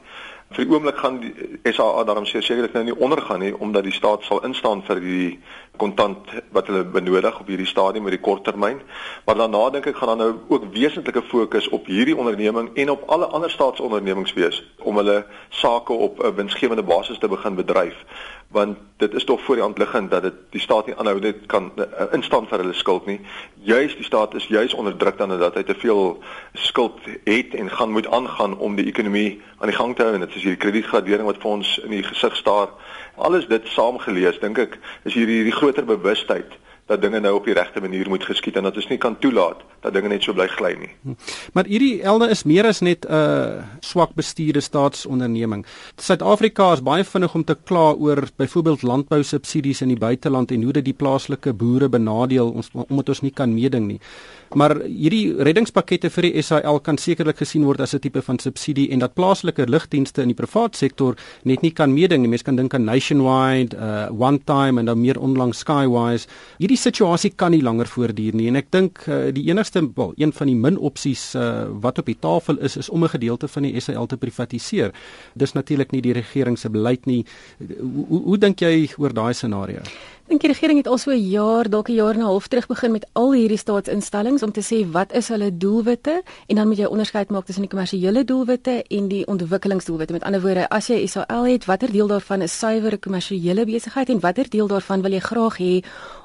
Vir 0.54 0.68
die 0.68 0.70
oomblik 0.70 0.98
gaan 1.02 1.16
die 1.18 1.32
SAA 1.66 2.04
daarom 2.06 2.26
sekerlik 2.30 2.76
nou 2.76 2.84
nie 2.86 2.94
ondergaan 3.02 3.40
nie 3.42 3.54
omdat 3.58 3.82
die 3.88 3.92
staat 3.92 4.22
sal 4.22 4.44
instaan 4.46 4.84
vir 4.86 5.00
die 5.02 5.30
kontant 5.82 6.30
wat 6.54 6.68
hulle 6.70 6.84
benodig 6.86 7.40
op 7.40 7.50
hierdie 7.50 7.66
stadium 7.66 8.06
met 8.06 8.14
die 8.14 8.22
korttermyn. 8.22 8.78
Maar 9.26 9.40
daarna 9.40 9.64
dink 9.74 9.88
ek 9.90 9.98
gaan 9.98 10.12
dan 10.12 10.22
nou 10.22 10.28
ook 10.54 10.68
wesentlike 10.76 11.24
fokus 11.26 11.66
op 11.74 11.90
hierdie 11.90 12.14
onderneming 12.14 12.70
en 12.78 12.94
op 12.94 13.02
alle 13.10 13.26
ander 13.34 13.50
staatsondernemings 13.50 14.36
wees 14.38 14.62
om 14.86 15.02
hulle 15.02 15.24
sake 15.50 15.92
op 15.92 16.22
'n 16.22 16.34
winsgewende 16.38 16.86
basis 16.86 17.18
te 17.18 17.28
begin 17.28 17.58
bedryf 17.58 18.04
want 18.48 18.78
dit 18.96 19.14
is 19.14 19.24
tog 19.24 19.40
voor 19.42 19.54
die 19.54 19.64
hand 19.64 19.78
liggend 19.78 20.10
dat 20.10 20.22
dit 20.22 20.34
die 20.50 20.60
staat 20.60 20.86
nie 20.86 20.94
aanhou 20.96 21.18
net 21.20 21.46
kan 21.46 21.72
uh, 21.76 21.84
instaan 22.12 22.46
vir 22.46 22.62
hulle 22.62 22.74
skuld 22.74 23.06
nie. 23.06 23.20
Juist 23.66 23.96
die 23.96 24.06
staat 24.06 24.34
is 24.34 24.46
juis 24.46 24.74
onder 24.74 24.96
druk 24.96 25.18
dan 25.18 25.34
dat 25.38 25.54
hy 25.54 25.62
te 25.62 25.74
veel 25.74 26.22
skuld 26.52 27.00
het 27.24 27.54
en 27.54 27.70
gaan 27.70 27.90
moet 27.90 28.06
aangaan 28.06 28.58
om 28.58 28.76
die 28.76 28.86
ekonomie 28.86 29.40
aan 29.58 29.72
die 29.72 29.76
gang 29.76 29.96
te 29.96 30.02
hou 30.06 30.14
en 30.14 30.26
dit 30.26 30.34
is 30.34 30.42
hierdie 30.42 30.62
kredietgradering 30.66 31.26
wat 31.26 31.42
vir 31.42 31.50
ons 31.50 31.78
in 31.84 31.90
die 31.90 32.02
gesig 32.02 32.36
staar. 32.36 32.68
Alles 33.16 33.46
dit 33.46 33.66
saamgelees, 33.68 34.38
dink 34.40 34.58
ek, 34.58 34.78
is 35.02 35.14
hierdie 35.14 35.42
hierdie 35.42 35.58
groter 35.58 35.84
bewustheid 35.84 36.58
dat 36.86 37.00
dinge 37.00 37.20
nou 37.20 37.34
op 37.38 37.44
die 37.48 37.54
regte 37.54 37.80
manier 37.80 38.08
moet 38.08 38.24
geskied 38.24 38.56
en 38.56 38.66
dat 38.68 38.76
ons 38.76 38.88
nie 38.90 38.98
kan 39.00 39.16
toelaat 39.18 39.62
dat 39.84 39.92
dinge 39.92 40.08
net 40.08 40.24
so 40.24 40.32
bly 40.36 40.46
gly 40.48 40.72
nie. 40.80 40.90
Hm. 41.02 41.16
Maar 41.52 41.68
hierdie 41.68 42.02
elde 42.02 42.28
is 42.32 42.44
meer 42.48 42.66
as 42.68 42.80
net 42.80 43.04
'n 43.04 43.12
uh, 43.12 43.62
swak 43.80 44.14
bestuurde 44.14 44.60
staatsonderneming. 44.60 45.64
Suid-Afrika 45.96 46.72
is 46.72 46.82
baie 46.82 47.04
vinnig 47.04 47.34
om 47.34 47.44
te 47.44 47.56
kla 47.64 47.92
oor 47.92 48.28
byvoorbeeld 48.36 48.82
landbou 48.82 49.22
subsidies 49.22 49.80
in 49.80 49.88
die 49.88 49.98
buiteland 49.98 50.50
en 50.50 50.62
hoe 50.62 50.72
dit 50.72 50.84
die 50.84 50.96
plaaslike 50.96 51.52
boere 51.52 51.88
benadeel 51.88 52.50
ons 52.50 52.70
omdat 52.88 53.08
ons 53.08 53.20
nie 53.20 53.32
kan 53.32 53.54
meeding 53.54 53.86
nie. 53.86 54.00
Maar 54.54 54.76
hierdie 54.86 55.34
reddingspakkette 55.42 56.10
vir 56.10 56.28
die 56.28 56.42
SAL 56.42 56.78
kan 56.80 56.98
sekerlik 56.98 57.40
gesien 57.42 57.64
word 57.64 57.80
as 57.80 57.94
'n 57.94 57.98
tipe 57.98 58.22
van 58.22 58.38
subsidie 58.38 58.90
en 58.90 58.98
dat 58.98 59.14
plaaslike 59.14 59.66
lugdienste 59.66 60.22
in 60.22 60.28
die 60.28 60.40
privaat 60.42 60.76
sektor 60.76 61.16
net 61.44 61.62
nie 61.62 61.72
kan 61.72 61.92
meeding 61.92 62.22
nie. 62.22 62.28
Mense 62.28 62.44
kan 62.44 62.56
dink 62.56 62.74
aan 62.74 62.84
Nationwide, 62.84 63.76
uh, 63.76 64.08
One 64.20 64.38
Time 64.44 64.80
en 64.80 64.86
dan 64.86 65.00
meer 65.00 65.20
onlangs 65.20 65.58
Skywise. 65.58 66.28
Hierdie 66.58 66.73
situasie 66.76 67.30
kan 67.36 67.50
nie 67.50 67.62
langer 67.62 67.86
voortduur 67.86 68.34
nie 68.34 68.48
en 68.48 68.56
ek 68.56 68.70
dink 68.70 69.04
uh, 69.08 69.32
die 69.34 69.46
enigste 69.50 69.82
wel, 69.94 70.12
een 70.16 70.32
van 70.32 70.50
die 70.50 70.56
min 70.56 70.78
opsies 70.78 71.34
uh, 71.34 71.66
wat 71.84 71.98
op 71.98 72.06
die 72.06 72.18
tafel 72.20 72.58
is 72.58 72.76
is 72.76 72.88
om 72.88 73.04
'n 73.04 73.14
gedeelte 73.16 73.48
van 73.48 73.62
die 73.62 73.80
SAL 73.80 74.06
te 74.06 74.16
privatiseer. 74.16 74.94
Dis 75.34 75.52
natuurlik 75.52 75.90
nie 75.90 76.02
die 76.02 76.12
regering 76.12 76.58
se 76.58 76.70
beleid 76.70 77.06
nie. 77.06 77.24
Hoe, 77.58 78.06
hoe, 78.08 78.22
hoe 78.22 78.38
dink 78.38 78.60
jy 78.60 78.90
oor 78.98 79.12
daai 79.12 79.34
scenario? 79.34 79.80
dink 80.24 80.40
die 80.40 80.48
regering 80.48 80.78
het 80.80 80.86
al 80.88 80.98
so 80.98 81.10
'n 81.10 81.20
jaar, 81.20 81.68
dalk 81.68 81.88
'n 81.88 81.94
jaar 81.94 82.14
en 82.14 82.20
'n 82.20 82.24
half 82.32 82.48
terug 82.48 82.66
begin 82.66 82.92
met 82.92 83.06
al 83.12 83.32
hierdie 83.32 83.58
staatsinstellings 83.58 84.42
om 84.42 84.52
te 84.52 84.62
sê 84.62 84.90
wat 84.90 85.12
is 85.12 85.28
hulle 85.28 85.56
doelwitte 85.56 86.22
en 86.46 86.56
dan 86.56 86.68
moet 86.68 86.78
jy 86.78 86.84
onderskeid 86.84 87.30
maak 87.30 87.44
tussen 87.44 87.62
die 87.62 87.70
kommersiële 87.70 88.24
doelwitte 88.24 88.84
en 88.88 89.08
die 89.08 89.26
ontwikkelingsdoelwitte. 89.26 90.12
Met 90.12 90.24
ander 90.24 90.40
woorde, 90.40 90.68
as 90.68 90.86
jy 90.86 91.06
SAL 91.06 91.44
het, 91.44 91.64
watter 91.64 91.92
deel 91.92 92.06
daarvan 92.06 92.42
is 92.42 92.58
suiwer 92.58 92.98
kommersiële 92.98 93.64
besigheid 93.64 94.08
en 94.08 94.20
watter 94.20 94.48
deel 94.48 94.66
daarvan 94.66 95.02
wil 95.02 95.12
jy 95.12 95.20
graag 95.20 95.58
hê 95.58 95.84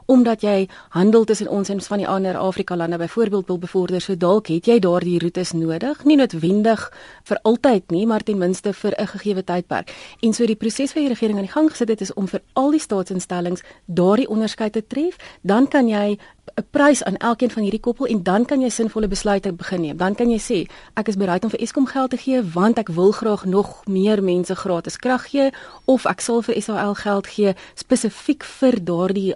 omdat 0.10 0.42
jy 0.42 0.68
handel 0.90 1.24
tussen 1.24 1.48
ons 1.48 1.70
en 1.70 1.82
van 1.82 2.02
die 2.02 2.08
ander 2.08 2.38
Afrika 2.38 2.76
lande 2.76 2.98
byvoorbeeld 2.98 3.48
wil 3.48 3.58
bevorder, 3.58 4.02
so 4.02 4.18
dalk 4.18 4.48
het 4.50 4.66
jy 4.66 4.80
daardie 4.82 5.20
roetes 5.22 5.52
nodig, 5.54 6.02
nie 6.04 6.18
noodwendig 6.18 6.88
vir 7.30 7.40
altyd 7.46 7.94
nie, 7.94 8.06
maar 8.10 8.26
ten 8.26 8.38
minste 8.38 8.74
vir 8.74 8.94
'n 8.98 9.08
gegeewe 9.08 9.44
tydperk. 9.44 9.94
En 10.22 10.34
so 10.34 10.46
die 10.46 10.56
proses 10.56 10.94
wat 10.94 11.04
die 11.04 11.14
regering 11.14 11.38
aan 11.38 11.46
die 11.46 11.52
gang 11.52 11.70
gesit 11.70 11.90
het 11.90 12.02
is 12.02 12.14
om 12.14 12.28
vir 12.28 12.42
al 12.54 12.72
die 12.72 12.80
staatsinstellings 12.80 13.62
daardie 13.86 14.30
onderskeid 14.30 14.74
te 14.74 14.88
tref, 14.88 15.16
dan 15.42 15.68
kan 15.68 15.88
jy 15.88 16.18
'n 16.56 16.66
prys 16.72 17.04
aan 17.04 17.18
elkeen 17.18 17.52
van 17.52 17.62
hierdie 17.62 17.80
koppel 17.80 18.06
en 18.06 18.24
dan 18.24 18.46
kan 18.46 18.62
jy 18.62 18.70
sinvolle 18.70 19.08
besluite 19.08 19.54
begin 19.54 19.82
neem. 19.82 19.98
Dan 19.98 20.16
kan 20.16 20.30
jy 20.30 20.40
sê, 20.40 20.72
ek 20.94 21.08
is 21.08 21.16
bereid 21.16 21.44
om 21.44 21.50
vir 21.50 21.60
Eskom 21.60 21.86
geld 21.86 22.10
te 22.10 22.18
gee 22.18 22.44
want 22.44 22.78
ek 22.78 22.90
wil 22.90 23.12
graag 23.12 23.46
nog 23.46 23.86
meer 23.86 24.24
mense 24.24 24.56
gratis 24.56 24.98
krag 24.98 25.30
gee 25.30 25.52
of 25.86 26.06
ek 26.06 26.22
sal 26.22 26.42
vir 26.42 26.62
SAL 26.62 26.96
geld 26.96 27.28
gee 27.28 27.54
spesifiek 27.76 28.44
vir 28.44 28.84
daardie 28.84 29.34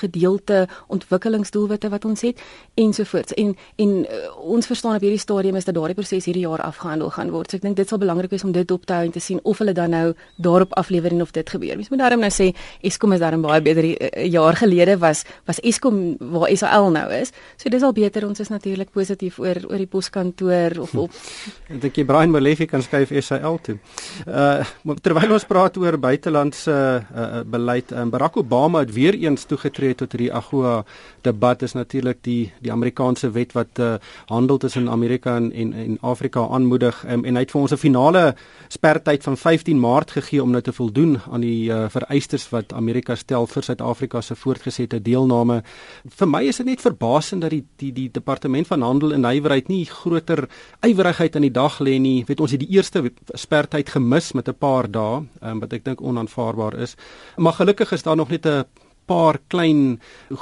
handelsgedeelte 0.00 0.68
ontwikkelingsdoelwitte 0.88 1.88
wat 1.88 2.04
ons 2.04 2.20
het 2.20 2.40
ensovoorts. 2.74 3.34
En 3.34 3.56
en 3.76 3.88
uh, 4.04 4.36
ons 4.38 4.66
verstaan 4.66 4.94
op 4.94 5.00
hierdie 5.00 5.18
stadium 5.18 5.56
is 5.56 5.64
dat 5.64 5.74
daardie 5.74 5.94
proses 5.94 6.24
hierdie 6.24 6.46
jaar 6.46 6.60
afgehandel 6.60 7.10
gaan 7.10 7.30
word. 7.30 7.50
So 7.50 7.56
ek 7.56 7.62
dink 7.62 7.76
dit 7.76 7.88
sal 7.88 7.98
belangrik 7.98 8.30
wees 8.30 8.44
om 8.44 8.52
dit 8.52 8.70
op 8.70 8.86
te 8.86 8.92
hou 8.92 9.04
en 9.04 9.12
te 9.12 9.20
sien 9.20 9.40
of 9.42 9.58
hulle 9.58 9.72
dan 9.72 9.90
nou 9.90 10.14
daarop 10.36 10.72
aflewer 10.78 11.12
en 11.12 11.22
of 11.22 11.32
dit 11.32 11.50
gebeur. 11.50 11.76
Mens 11.76 11.90
moet 11.90 11.98
daarom 11.98 12.20
nou 12.20 12.30
sê 12.30 12.52
Eskom 12.82 13.12
is 13.12 13.20
daarom 13.20 13.42
baie 13.42 13.60
beter 13.60 13.84
'n 13.84 13.96
uh, 13.96 14.30
jaar 14.30 14.56
gelede 14.56 14.98
was 14.98 15.24
was 15.46 15.60
Eskom 15.60 16.16
waar 16.18 16.56
SAL 16.56 16.90
nou 16.90 17.10
is. 17.12 17.32
So 17.56 17.68
dis 17.68 17.82
al 17.82 17.92
beter 17.92 18.26
ons 18.26 18.40
is 18.40 18.48
natuurlik 18.48 18.90
positief 18.90 19.38
oor 19.38 19.56
oor 19.68 19.78
die 19.78 19.86
poskantoor 19.86 20.80
of 20.80 20.94
op 20.94 21.10
Ek 21.70 21.80
dink 21.80 21.96
jy 21.96 22.04
Brian 22.04 22.30
Molefe 22.30 22.66
kan 22.66 22.82
skuif 22.82 23.12
SAL 23.24 23.58
toe. 23.58 23.78
Uh 24.26 24.64
terwyl 25.00 25.32
ons 25.32 25.44
praat 25.44 25.76
oor 25.76 25.96
buitelandse 25.98 26.70
uh, 26.70 27.20
uh, 27.20 27.42
beleid, 27.44 27.92
um, 27.92 28.10
Barack 28.10 28.36
Obama 28.36 28.80
het 28.80 28.92
weer 28.92 29.14
eens 29.14 29.44
toegetree 29.44 29.89
tot 29.94 30.12
hierdie 30.12 30.32
AGOA 30.32 30.84
debat 31.22 31.62
is 31.62 31.72
natuurlik 31.72 32.22
die 32.22 32.52
die 32.60 32.72
Amerikaanse 32.72 33.30
wet 33.30 33.52
wat 33.52 33.78
uh, 33.78 33.94
handel 34.26 34.58
tussen 34.58 34.88
Amerika 34.88 35.36
en 35.36 35.52
en, 35.52 35.72
en 35.72 35.98
Afrika 36.00 36.46
aanmoedig 36.48 37.04
um, 37.08 37.24
en 37.24 37.34
hy 37.34 37.44
het 37.44 37.50
vir 37.50 37.60
ons 37.60 37.72
'n 37.72 37.76
finale 37.76 38.34
spertyd 38.68 39.22
van 39.22 39.36
15 39.36 39.80
Maart 39.80 40.10
gegee 40.10 40.42
om 40.42 40.50
nou 40.50 40.62
te 40.62 40.72
voldoen 40.72 41.18
aan 41.30 41.40
die 41.40 41.70
uh, 41.70 41.88
vereistes 41.88 42.48
wat 42.50 42.72
Amerika 42.72 43.14
stel 43.14 43.46
vir 43.46 43.62
Suid-Afrika 43.62 44.20
se 44.20 44.34
voortgesette 44.34 45.02
deelname. 45.02 45.62
Vir 46.08 46.28
my 46.28 46.42
is 46.48 46.56
dit 46.56 46.66
net 46.66 46.80
verbasend 46.80 47.42
dat 47.42 47.50
die 47.50 47.64
die 47.76 47.92
die 47.92 48.08
departement 48.12 48.66
van 48.66 48.82
handel 48.82 49.12
en 49.12 49.20
nywerheid 49.20 49.68
nie 49.68 49.84
groter 49.84 50.48
ywerigheid 50.86 51.36
aan 51.36 51.46
die 51.46 51.54
dag 51.54 51.80
lê 51.80 51.98
nie. 51.98 52.24
Weet 52.26 52.40
ons 52.40 52.50
het 52.50 52.60
die 52.60 52.70
eerste 52.76 53.02
spertyd 53.34 53.88
gemis 53.88 54.32
met 54.32 54.48
'n 54.48 54.54
paar 54.58 54.90
dae, 54.90 55.22
um, 55.42 55.60
wat 55.60 55.72
ek 55.72 55.84
dink 55.84 56.00
onaanvaarbaar 56.00 56.74
is. 56.80 56.96
Maar 57.36 57.52
gelukkig 57.52 57.92
is 57.92 58.02
daar 58.02 58.16
nog 58.16 58.30
net 58.30 58.46
'n 58.46 58.64
paar 59.10 59.40
klein 59.50 59.98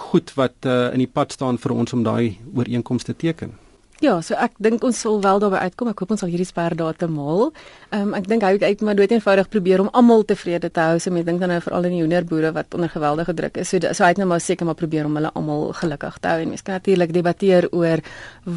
goed 0.08 0.34
wat 0.37 0.68
uh, 0.68 0.92
in 0.92 1.00
die 1.04 1.10
pad 1.10 1.32
staan 1.32 1.58
vir 1.62 1.75
ons 1.75 1.96
om 1.96 2.04
daai 2.06 2.37
ooreenkomste 2.52 3.14
te 3.14 3.28
teken. 3.28 3.56
Ja, 3.98 4.12
so 4.22 4.37
ek 4.38 4.52
dink 4.62 4.84
ons 4.87 5.00
sal 5.02 5.16
wel 5.25 5.40
daarby 5.42 5.58
uitkom. 5.58 5.88
Ek 5.90 5.98
hoop 5.98 6.12
ons 6.14 6.20
sal 6.22 6.30
hierdie 6.30 6.46
sperdatum 6.46 7.16
haal. 7.18 7.48
Ehm 7.90 8.04
um, 8.04 8.12
ek 8.14 8.28
dink 8.30 8.44
hy 8.46 8.52
het 8.60 8.84
maar 8.87 8.94
dood 8.94 9.10
eenvoudig 9.10 9.48
probeer 9.50 9.82
om 9.82 9.88
almal 9.90 10.22
tevrede 10.28 10.70
te 10.70 10.84
hou. 10.84 11.00
So 11.02 11.10
mense 11.10 11.26
dink 11.26 11.42
dan 11.42 11.50
nou 11.50 11.58
veral 11.64 11.88
in 11.88 11.96
die 11.96 12.04
hoenderboere 12.04 12.52
wat 12.54 12.76
onder 12.78 12.92
geweldige 12.92 13.34
druk 13.40 13.58
is. 13.58 13.72
So 13.72 13.80
so 13.82 14.06
hy 14.06 14.12
het 14.12 14.20
nou 14.22 14.28
maar 14.30 14.44
seker 14.44 14.70
maar 14.70 14.78
probeer 14.78 15.10
om 15.10 15.18
hulle 15.18 15.34
almal 15.34 15.72
gelukkig 15.80 16.20
te 16.22 16.30
hou 16.30 16.38
en 16.44 16.54
mense 16.54 16.68
kan 16.68 16.78
natuurlik 16.78 17.16
debatteer 17.16 17.66
oor 17.72 18.04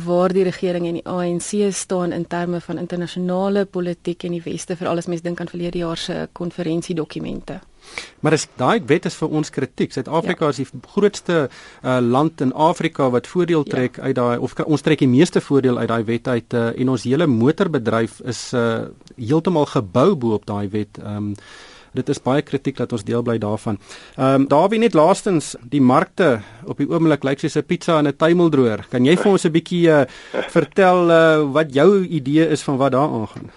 waar 0.06 0.38
die 0.38 0.46
regering 0.46 0.86
en 0.92 1.02
die 1.02 1.06
ANC 1.10 1.74
staan 1.74 2.14
in 2.14 2.28
terme 2.30 2.62
van 2.62 2.78
internasionale 2.78 3.66
politiek 3.66 4.30
en 4.30 4.38
die 4.38 4.46
weste 4.46 4.78
vir 4.78 4.94
alles 4.94 5.10
mense 5.10 5.26
dink 5.26 5.42
aan 5.42 5.50
verlede 5.50 5.82
jaar 5.82 5.98
se 5.98 6.28
konferensiedokumente. 6.38 7.62
Maar 8.22 8.38
as 8.38 8.48
daai 8.60 8.82
wet 8.86 9.06
is 9.06 9.16
vir 9.16 9.30
ons 9.30 9.50
kritiek. 9.50 9.94
Suid-Afrika 9.94 10.46
ja. 10.46 10.50
is 10.50 10.62
die 10.62 10.82
grootste 10.94 11.50
uh, 11.50 11.98
land 12.00 12.42
in 12.42 12.54
Afrika 12.54 13.10
wat 13.10 13.28
voordeel 13.28 13.66
ja. 13.66 13.72
trek 13.72 13.98
ja. 13.98 14.04
uit 14.04 14.16
daai 14.16 14.38
of 14.38 14.56
ons 14.66 14.82
trek 14.82 15.00
die 15.00 15.10
meeste 15.12 15.42
voordeel 15.42 15.78
uit 15.78 15.90
daai 15.90 16.04
wet 16.04 16.28
uit 16.28 16.54
uh, 16.54 16.70
en 16.78 16.90
ons 16.90 17.04
hele 17.04 17.28
motorbedryf 17.28 18.22
is 18.30 18.54
uh, 18.54 18.88
heeltemal 19.18 19.66
gebou 19.66 20.16
bo 20.16 20.40
op 20.40 20.46
daai 20.46 20.70
wet. 20.70 21.02
Um, 21.04 21.36
dit 21.98 22.10
is 22.10 22.22
baie 22.24 22.44
kritiek 22.46 22.78
dat 22.80 22.94
ons 22.96 23.04
deel 23.08 23.24
bly 23.26 23.38
daarvan. 23.42 23.80
Ehm 24.16 24.44
um, 24.44 24.48
daar 24.48 24.70
wie 24.72 24.80
net 24.80 24.96
laastens 24.96 25.56
die 25.64 25.82
markte 25.82 26.40
op 26.64 26.80
die 26.80 26.88
oomblik 26.88 27.26
lyk 27.28 27.40
soos 27.40 27.58
'n 27.58 27.68
pizza 27.68 28.00
in 28.00 28.08
'n 28.08 28.16
tuimeldroër. 28.16 28.86
Kan 28.90 29.06
jy 29.06 29.18
vir 29.18 29.32
ons 29.32 29.46
'n 29.46 29.52
bietjie 29.52 29.88
uh, 29.90 30.06
vertel 30.50 31.12
uh, 31.12 31.52
wat 31.52 31.74
jou 31.74 32.06
idee 32.06 32.48
is 32.48 32.64
van 32.64 32.78
wat 32.78 32.92
daar 32.92 33.10
aangaan? 33.10 33.52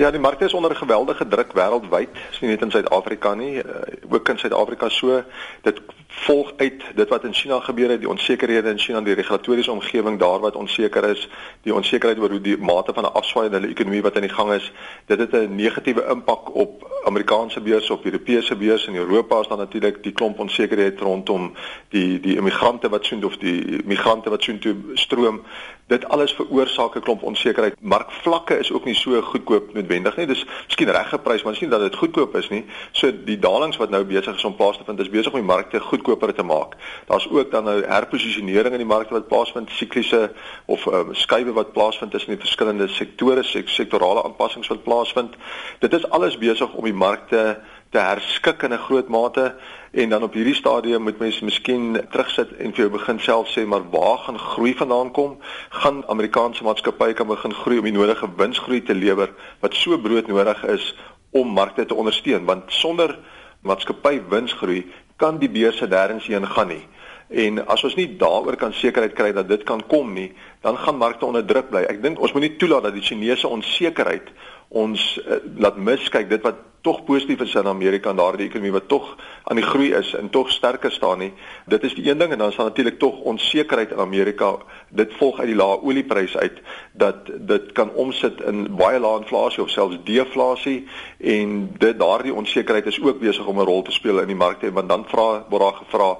Ja, 0.00 0.10
die 0.10 0.20
markte 0.20 0.44
is 0.44 0.54
onder 0.54 0.76
geweldige 0.76 1.28
druk 1.28 1.50
wêreldwyd, 1.52 2.20
nie 2.40 2.48
net 2.48 2.62
in 2.64 2.70
Suid-Afrika 2.72 3.34
nie, 3.36 3.58
uh, 3.60 3.80
ook 4.08 4.28
in 4.32 4.38
Suid-Afrika 4.40 4.88
so. 4.88 5.18
Dit 5.66 5.82
volg 6.10 6.52
uit 6.56 6.82
dit 6.94 7.08
wat 7.08 7.24
in 7.24 7.34
China 7.34 7.60
gebeur 7.60 7.90
het, 7.90 8.00
die 8.00 8.08
onsekerhede 8.08 8.70
in 8.70 8.78
China, 8.78 9.00
die 9.00 9.14
regulatoriese 9.14 9.70
omgewing 9.70 10.18
daar 10.18 10.40
wat 10.40 10.56
onseker 10.56 11.04
is, 11.04 11.28
die 11.62 11.74
onsekerheid 11.74 12.18
oor 12.18 12.30
hoe 12.30 12.40
die 12.40 12.58
mate 12.58 12.92
van 12.94 13.04
'n 13.04 13.12
afswaai 13.12 13.46
in 13.46 13.52
hulle 13.52 13.68
ekonomie 13.68 14.02
wat 14.02 14.14
aan 14.14 14.26
die 14.26 14.36
gang 14.38 14.52
is. 14.52 14.72
Dit 15.06 15.18
het 15.18 15.32
'n 15.32 15.54
negatiewe 15.54 16.06
impak 16.10 16.54
op 16.54 16.90
Amerikaanse 17.04 17.60
beurs, 17.60 17.90
op 17.90 18.04
Europese 18.04 18.56
beurs 18.56 18.86
en 18.86 18.94
Europa 18.94 19.40
is 19.40 19.48
dan 19.48 19.58
natuurlik 19.58 20.02
die 20.02 20.12
klomp 20.12 20.38
onsekerheid 20.38 21.00
rondom 21.00 21.52
die 21.88 22.20
die 22.20 22.36
immigrante 22.36 22.88
wat 22.88 23.04
soontoe 23.04 23.30
of 23.30 23.36
die 23.36 23.80
migrante 23.84 24.30
wat 24.30 24.42
soontoe 24.42 24.76
stroom. 24.94 25.42
Dit 25.86 26.08
alles 26.08 26.32
veroorsaak 26.32 26.94
'n 26.94 27.00
klomp 27.00 27.22
onsekerheid. 27.22 27.74
Markvlakke 27.80 28.58
is 28.58 28.72
ook 28.72 28.84
nie 28.84 28.94
so 28.94 29.22
goedkoop 29.22 29.74
noodwendig 29.74 30.16
nie. 30.16 30.26
Dis 30.26 30.46
miskien 30.66 30.90
reg 30.90 31.08
geprys, 31.08 31.42
maar 31.42 31.52
dis 31.52 31.60
nie 31.60 31.70
dat 31.70 31.80
dit 31.80 31.96
goedkoop 31.96 32.36
is 32.36 32.48
nie. 32.48 32.64
So 32.92 33.12
die 33.24 33.38
dalings 33.38 33.76
wat 33.76 33.90
nou 33.90 34.04
besig 34.04 34.36
is 34.36 34.44
om 34.44 34.56
plaas 34.56 34.76
te 34.76 34.84
vind, 34.84 35.00
is 35.00 35.10
besig 35.10 35.32
om 35.32 35.38
die 35.38 35.54
markte 35.54 35.80
goedkoper 36.00 36.34
te 36.34 36.42
maak. 36.42 36.76
Daar's 37.06 37.28
ook 37.30 37.50
dan 37.50 37.64
nou 37.64 37.84
herposisionering 37.84 38.72
in 38.72 38.82
die 38.82 38.88
markte 38.88 39.14
wat 39.14 39.28
plaasvind, 39.28 39.70
sikliese 39.70 40.32
of 40.66 40.86
um, 40.86 41.14
skuwe 41.14 41.52
wat 41.52 41.72
plaasvind 41.72 42.10
tussen 42.10 42.32
die 42.34 42.40
verskillende 42.40 42.88
sektore, 42.88 43.42
sek 43.42 43.68
sektorale 43.68 44.24
aanpassings 44.24 44.68
wat 44.68 44.82
plaasvind. 44.82 45.36
Dit 45.78 45.92
is 45.92 46.08
alles 46.10 46.38
besig 46.38 46.72
om 46.74 46.84
die 46.84 46.96
markte 46.96 47.60
te 47.90 47.98
herskik 47.98 48.62
in 48.62 48.72
'n 48.72 48.78
groot 48.78 49.08
mate 49.08 49.54
en 49.92 50.08
dan 50.08 50.22
op 50.22 50.34
hierdie 50.34 50.54
stadium 50.54 51.02
moet 51.02 51.18
mens 51.18 51.40
miskien 51.40 52.06
terugsit 52.10 52.56
en 52.56 52.72
vir 52.72 52.86
jou 52.86 52.90
begin 52.90 53.18
self 53.18 53.48
sê 53.48 53.66
maar 53.66 53.90
waar 53.90 54.18
gaan 54.18 54.38
groei 54.38 54.74
vandaan 54.74 55.10
kom? 55.10 55.38
Gaan 55.68 56.06
Amerikaanse 56.06 56.64
maatskappye 56.64 57.12
kan 57.12 57.26
begin 57.26 57.54
groei 57.54 57.78
om 57.78 57.84
die 57.84 57.92
nodige 57.92 58.28
winsgroei 58.36 58.82
te 58.82 58.94
lewer 58.94 59.34
wat 59.60 59.74
so 59.74 59.98
broodnodig 59.98 60.64
is 60.64 60.94
om 61.30 61.48
markte 61.48 61.86
te 61.86 61.94
ondersteun 61.94 62.44
want 62.44 62.64
sonder 62.66 63.18
maatskappy 63.60 64.20
winsgroei 64.28 64.86
kan 65.20 65.38
die 65.40 65.50
beurse 65.52 65.86
nêrens 65.88 66.28
heen 66.30 66.46
gaan 66.48 66.72
nie. 66.72 66.84
En 67.30 67.60
as 67.70 67.84
ons 67.86 67.94
nie 67.94 68.08
daaroor 68.18 68.56
kan 68.58 68.72
sekerheid 68.74 69.14
kry 69.14 69.30
dat 69.36 69.48
dit 69.48 69.62
kan 69.68 69.82
kom 69.86 70.14
nie, 70.16 70.32
dan 70.64 70.78
gaan 70.80 70.98
markte 70.98 71.28
onder 71.28 71.44
druk 71.46 71.68
bly. 71.70 71.84
Ek 71.86 72.00
dink 72.02 72.18
ons 72.18 72.32
moet 72.34 72.48
nie 72.48 72.56
toelaat 72.58 72.88
dat 72.88 72.96
die 72.96 73.06
Chinese 73.06 73.48
onsekerheid 73.48 74.32
ons 74.70 75.04
uh, 75.20 75.38
laat 75.62 75.78
miskyk 75.78 76.28
dit 76.30 76.42
wat 76.46 76.58
tog 76.80 77.04
positief 77.04 77.40
is 77.40 77.54
in 77.54 77.66
Amerika 77.66 78.10
en 78.10 78.16
daardie 78.16 78.46
ekonomie 78.46 78.72
wat 78.72 78.88
tog 78.88 79.16
aan 79.44 79.56
die 79.56 79.64
groei 79.64 79.92
is 79.92 80.14
en 80.14 80.30
tog 80.30 80.50
sterker 80.50 80.92
staan 80.92 81.18
nie. 81.18 81.32
Dit 81.66 81.84
is 81.84 81.94
die 81.94 82.10
een 82.10 82.18
ding 82.18 82.32
en 82.32 82.38
dan 82.38 82.48
is 82.48 82.56
daar 82.56 82.66
natuurlik 82.66 82.98
tog 82.98 83.20
onsekerheid 83.20 83.90
in 83.90 83.98
Amerika. 83.98 84.56
Dit 84.88 85.14
volg 85.18 85.38
uit 85.38 85.48
die 85.52 85.56
lae 85.56 85.80
oliepryse 85.82 86.38
uit 86.38 86.60
dat 86.92 87.30
dit 87.38 87.72
kan 87.72 87.92
omsit 87.94 88.40
in 88.40 88.66
baie 88.76 88.98
lae 89.00 89.20
inflasie 89.20 89.62
of 89.62 89.70
selfs 89.70 89.98
deflasie 90.04 90.86
en 91.18 91.74
dit 91.78 91.98
daardie 91.98 92.34
onsekerheid 92.34 92.86
is 92.86 93.02
ook 93.02 93.20
besig 93.20 93.46
om 93.46 93.60
'n 93.60 93.64
rol 93.64 93.82
te 93.82 93.92
speel 93.92 94.20
in 94.20 94.26
die 94.26 94.36
markte 94.36 94.72
want 94.72 94.88
dan 94.88 95.04
vra 95.08 95.44
word 95.48 95.62
daar 95.62 95.80
gevra 95.84 96.16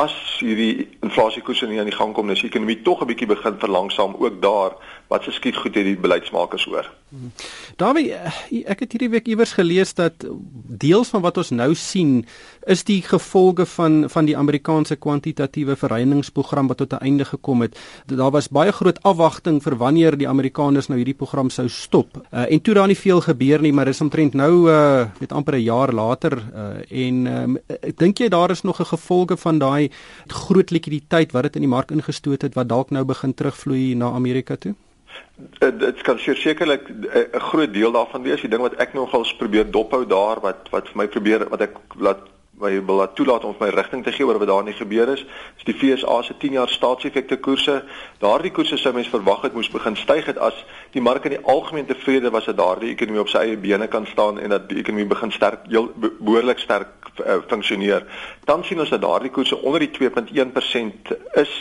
as 0.00 0.14
hierdie 0.40 0.88
inflasiekoerse 1.04 1.68
nie 1.68 1.80
aan 1.80 1.90
die 1.90 1.96
gang 1.96 2.14
kom 2.16 2.28
nie, 2.28 2.36
as 2.38 2.44
die 2.44 2.50
ekonomie 2.50 2.80
tog 2.86 3.02
'n 3.02 3.10
bietjie 3.10 3.28
begin 3.28 3.58
verlangsaam 3.60 4.16
ook 4.18 4.40
daar, 4.42 4.72
wat 5.10 5.24
se 5.24 5.32
skiet 5.32 5.56
goed 5.56 5.74
het 5.74 5.84
die 5.84 5.98
beleidsmakers 5.98 6.64
hoor. 6.70 6.86
Daarby 7.76 8.04
eh, 8.14 8.34
ek 8.70 8.84
het 8.84 8.92
hierdie 8.94 9.10
week 9.10 9.26
iewers 9.26 9.56
gelees 9.58 9.90
dat 9.98 10.22
deels 10.84 11.10
van 11.10 11.24
wat 11.24 11.40
ons 11.42 11.50
nou 11.50 11.74
sien 11.74 12.20
is 12.70 12.84
die 12.86 13.00
gevolge 13.02 13.66
van 13.66 14.04
van 14.12 14.28
die 14.28 14.36
Amerikaanse 14.38 14.94
kwantitatiewe 14.96 15.74
verreiningsprogram 15.76 16.70
wat 16.70 16.78
tot 16.78 16.92
'n 16.92 17.02
einde 17.02 17.24
gekom 17.24 17.60
het. 17.66 17.78
Daar 18.06 18.30
was 18.30 18.48
baie 18.48 18.72
groot 18.72 19.02
afwagting 19.02 19.62
vir 19.62 19.76
wanneer 19.76 20.16
die 20.16 20.28
Amerikaners 20.28 20.86
nou 20.88 20.98
hierdie 20.98 21.18
program 21.18 21.50
sou 21.50 21.68
stop. 21.68 22.16
Uh, 22.30 22.52
en 22.52 22.60
toe 22.60 22.74
daar 22.74 22.86
nie 22.86 22.98
veel 22.98 23.20
gebeur 23.20 23.60
nie, 23.60 23.72
maar 23.72 23.84
dis 23.84 24.00
omtrent 24.00 24.34
nou 24.34 24.70
uh 24.70 25.06
met 25.18 25.32
amper 25.32 25.54
'n 25.54 25.62
jaar 25.62 25.92
later 25.92 26.38
uh 26.54 27.04
en 27.06 27.26
um, 27.26 27.58
dink 27.96 28.18
jy 28.18 28.28
daar 28.28 28.50
is 28.50 28.62
nog 28.62 28.80
'n 28.80 28.86
gevolge 28.94 29.36
van 29.36 29.58
daai 29.58 29.89
groot 30.26 30.70
likwiditeit 30.70 31.32
wat 31.32 31.42
dit 31.42 31.60
in 31.60 31.66
die 31.66 31.74
mark 31.74 31.90
ingestoot 31.90 32.42
het 32.42 32.54
wat 32.54 32.68
dalk 32.68 32.90
nou 32.90 33.04
begin 33.04 33.34
terugvloei 33.34 33.94
na 33.94 34.12
Amerika 34.12 34.56
toe? 34.56 34.74
Dit 35.58 36.02
kan 36.02 36.18
sekerlik 36.18 36.88
eh, 36.88 37.26
'n 37.32 37.40
groot 37.40 37.72
deel 37.72 37.92
daarvan 37.92 38.22
wees. 38.22 38.40
Die 38.40 38.50
ding 38.50 38.62
wat 38.62 38.74
ek 38.74 38.92
nogals 38.94 39.36
probeer 39.36 39.70
dophou 39.70 40.06
daar 40.06 40.40
wat 40.40 40.68
wat 40.70 40.88
vir 40.88 40.96
my 40.96 41.06
probeer 41.06 41.48
wat 41.48 41.60
ek 41.60 41.74
laat 41.98 42.20
my 42.60 42.72
wil 42.84 43.00
laat 43.00 43.14
toelaat 43.16 43.44
om 43.44 43.56
my 43.58 43.68
rigting 43.74 44.04
te 44.04 44.12
gee 44.12 44.26
oor 44.26 44.38
wat 44.38 44.48
daar 44.48 44.64
nie 44.64 44.76
gebeur 44.76 45.08
is. 45.08 45.24
Is 45.58 45.66
die 45.68 45.74
FSA 45.74 46.22
se 46.22 46.36
10 46.38 46.58
jaar 46.58 46.68
staatseffekte 46.68 47.40
koerse. 47.40 47.82
Daardie 48.20 48.52
koerse 48.52 48.76
sou 48.76 48.92
mens 48.94 49.08
verwag 49.08 49.42
het 49.48 49.56
moes 49.56 49.70
begin 49.72 49.96
styg 49.96 50.28
het 50.30 50.38
as 50.38 50.64
die 50.92 51.02
mark 51.02 51.24
in 51.24 51.36
die 51.38 51.44
algemeen 51.44 51.86
tevrede 51.86 52.30
was 52.30 52.48
dat 52.50 52.58
daardie 52.60 52.92
ekonomie 52.94 53.24
op 53.24 53.32
sy 53.32 53.44
eie 53.46 53.58
bene 53.60 53.88
kan 53.88 54.06
staan 54.06 54.40
en 54.40 54.52
dat 54.56 54.68
die 54.68 54.80
ekonomie 54.82 55.08
begin 55.08 55.32
sterk 55.32 55.66
heel 55.68 55.90
behoorlik 55.96 56.58
sterk 56.58 57.10
uh, 57.26 57.40
funksioneer. 57.48 58.06
Dan 58.44 58.64
sien 58.64 58.80
ons 58.80 58.92
dat 58.92 59.02
daardie 59.02 59.30
koerse 59.30 59.56
onder 59.56 59.80
die 59.80 59.92
2.1% 59.96 61.16
is. 61.40 61.54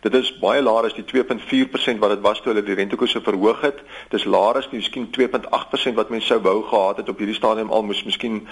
Dit 0.00 0.14
is 0.14 0.30
baie 0.38 0.62
laer 0.62 0.86
as 0.86 0.94
die 0.94 1.04
2.4% 1.06 1.98
wat 2.02 2.12
dit 2.14 2.22
was 2.22 2.40
toe 2.40 2.52
hulle 2.52 2.62
die 2.66 2.76
rentekoerse 2.78 3.20
verhoog 3.24 3.64
het. 3.66 3.80
Dis 4.12 4.26
laer 4.30 4.60
as 4.60 4.68
die 4.70 4.78
miskien 4.78 5.08
2.8% 5.14 5.98
wat 5.98 6.12
mense 6.14 6.30
sou 6.30 6.38
wou 6.44 6.60
gehad 6.70 7.02
het 7.02 7.10
op 7.10 7.18
hierdie 7.18 7.36
stadium 7.36 7.72
al 7.74 7.86
moes 7.88 8.04
miskien 8.06 8.44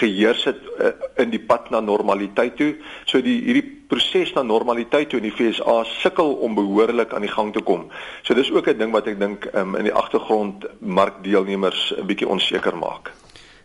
geheers 0.00 0.44
het 0.50 0.60
uh, 0.76 0.92
in 1.22 1.32
die 1.40 1.46
pad 1.46 1.70
na 1.72 1.80
normaliteit 1.80 2.56
toe. 2.60 2.74
So 3.10 3.22
die 3.24 3.38
hierdie 3.46 3.64
proses 3.90 4.34
na 4.36 4.44
normaliteit 4.46 5.10
toe 5.10 5.20
in 5.20 5.28
die 5.30 5.34
FSA 5.34 5.80
sukkel 6.00 6.36
om 6.44 6.54
behoorlik 6.54 7.14
aan 7.16 7.26
die 7.26 7.32
gang 7.32 7.52
te 7.56 7.64
kom. 7.64 7.88
So 8.22 8.34
dis 8.34 8.52
ook 8.52 8.68
'n 8.68 8.78
ding 8.78 8.92
wat 8.92 9.06
ek 9.06 9.18
dink 9.18 9.48
um, 9.54 9.74
in 9.76 9.84
die 9.84 9.94
agtergrond 9.94 10.66
markdeelnemers 10.80 11.94
'n 11.96 12.06
bietjie 12.06 12.28
onseker 12.28 12.76
maak. 12.76 13.10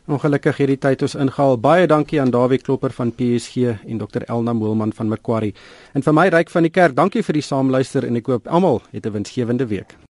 Ongelukkig 0.06 0.58
hierdie 0.58 0.78
tyd 0.78 1.02
ons 1.02 1.16
ingehaal. 1.16 1.58
Baie 1.58 1.88
dankie 1.88 2.22
aan 2.22 2.30
Dawie 2.30 2.60
Klopper 2.62 2.94
van 2.94 3.12
PSG 3.12 3.56
en 3.90 3.98
Dr 3.98 4.22
Elna 4.28 4.54
Moelman 4.54 4.94
van 4.94 5.08
Macquarie. 5.08 5.56
En 5.94 6.06
vir 6.06 6.14
my 6.14 6.28
ryk 6.28 6.50
van 6.50 6.62
die 6.62 6.70
kerk, 6.70 6.96
dankie 6.96 7.24
vir 7.24 7.34
die 7.34 7.42
saamluister 7.42 8.06
en 8.06 8.16
ek 8.16 8.28
hoop 8.28 8.48
almal 8.48 8.82
het 8.92 9.06
'n 9.06 9.12
winsgewende 9.12 9.66
week. 9.66 10.06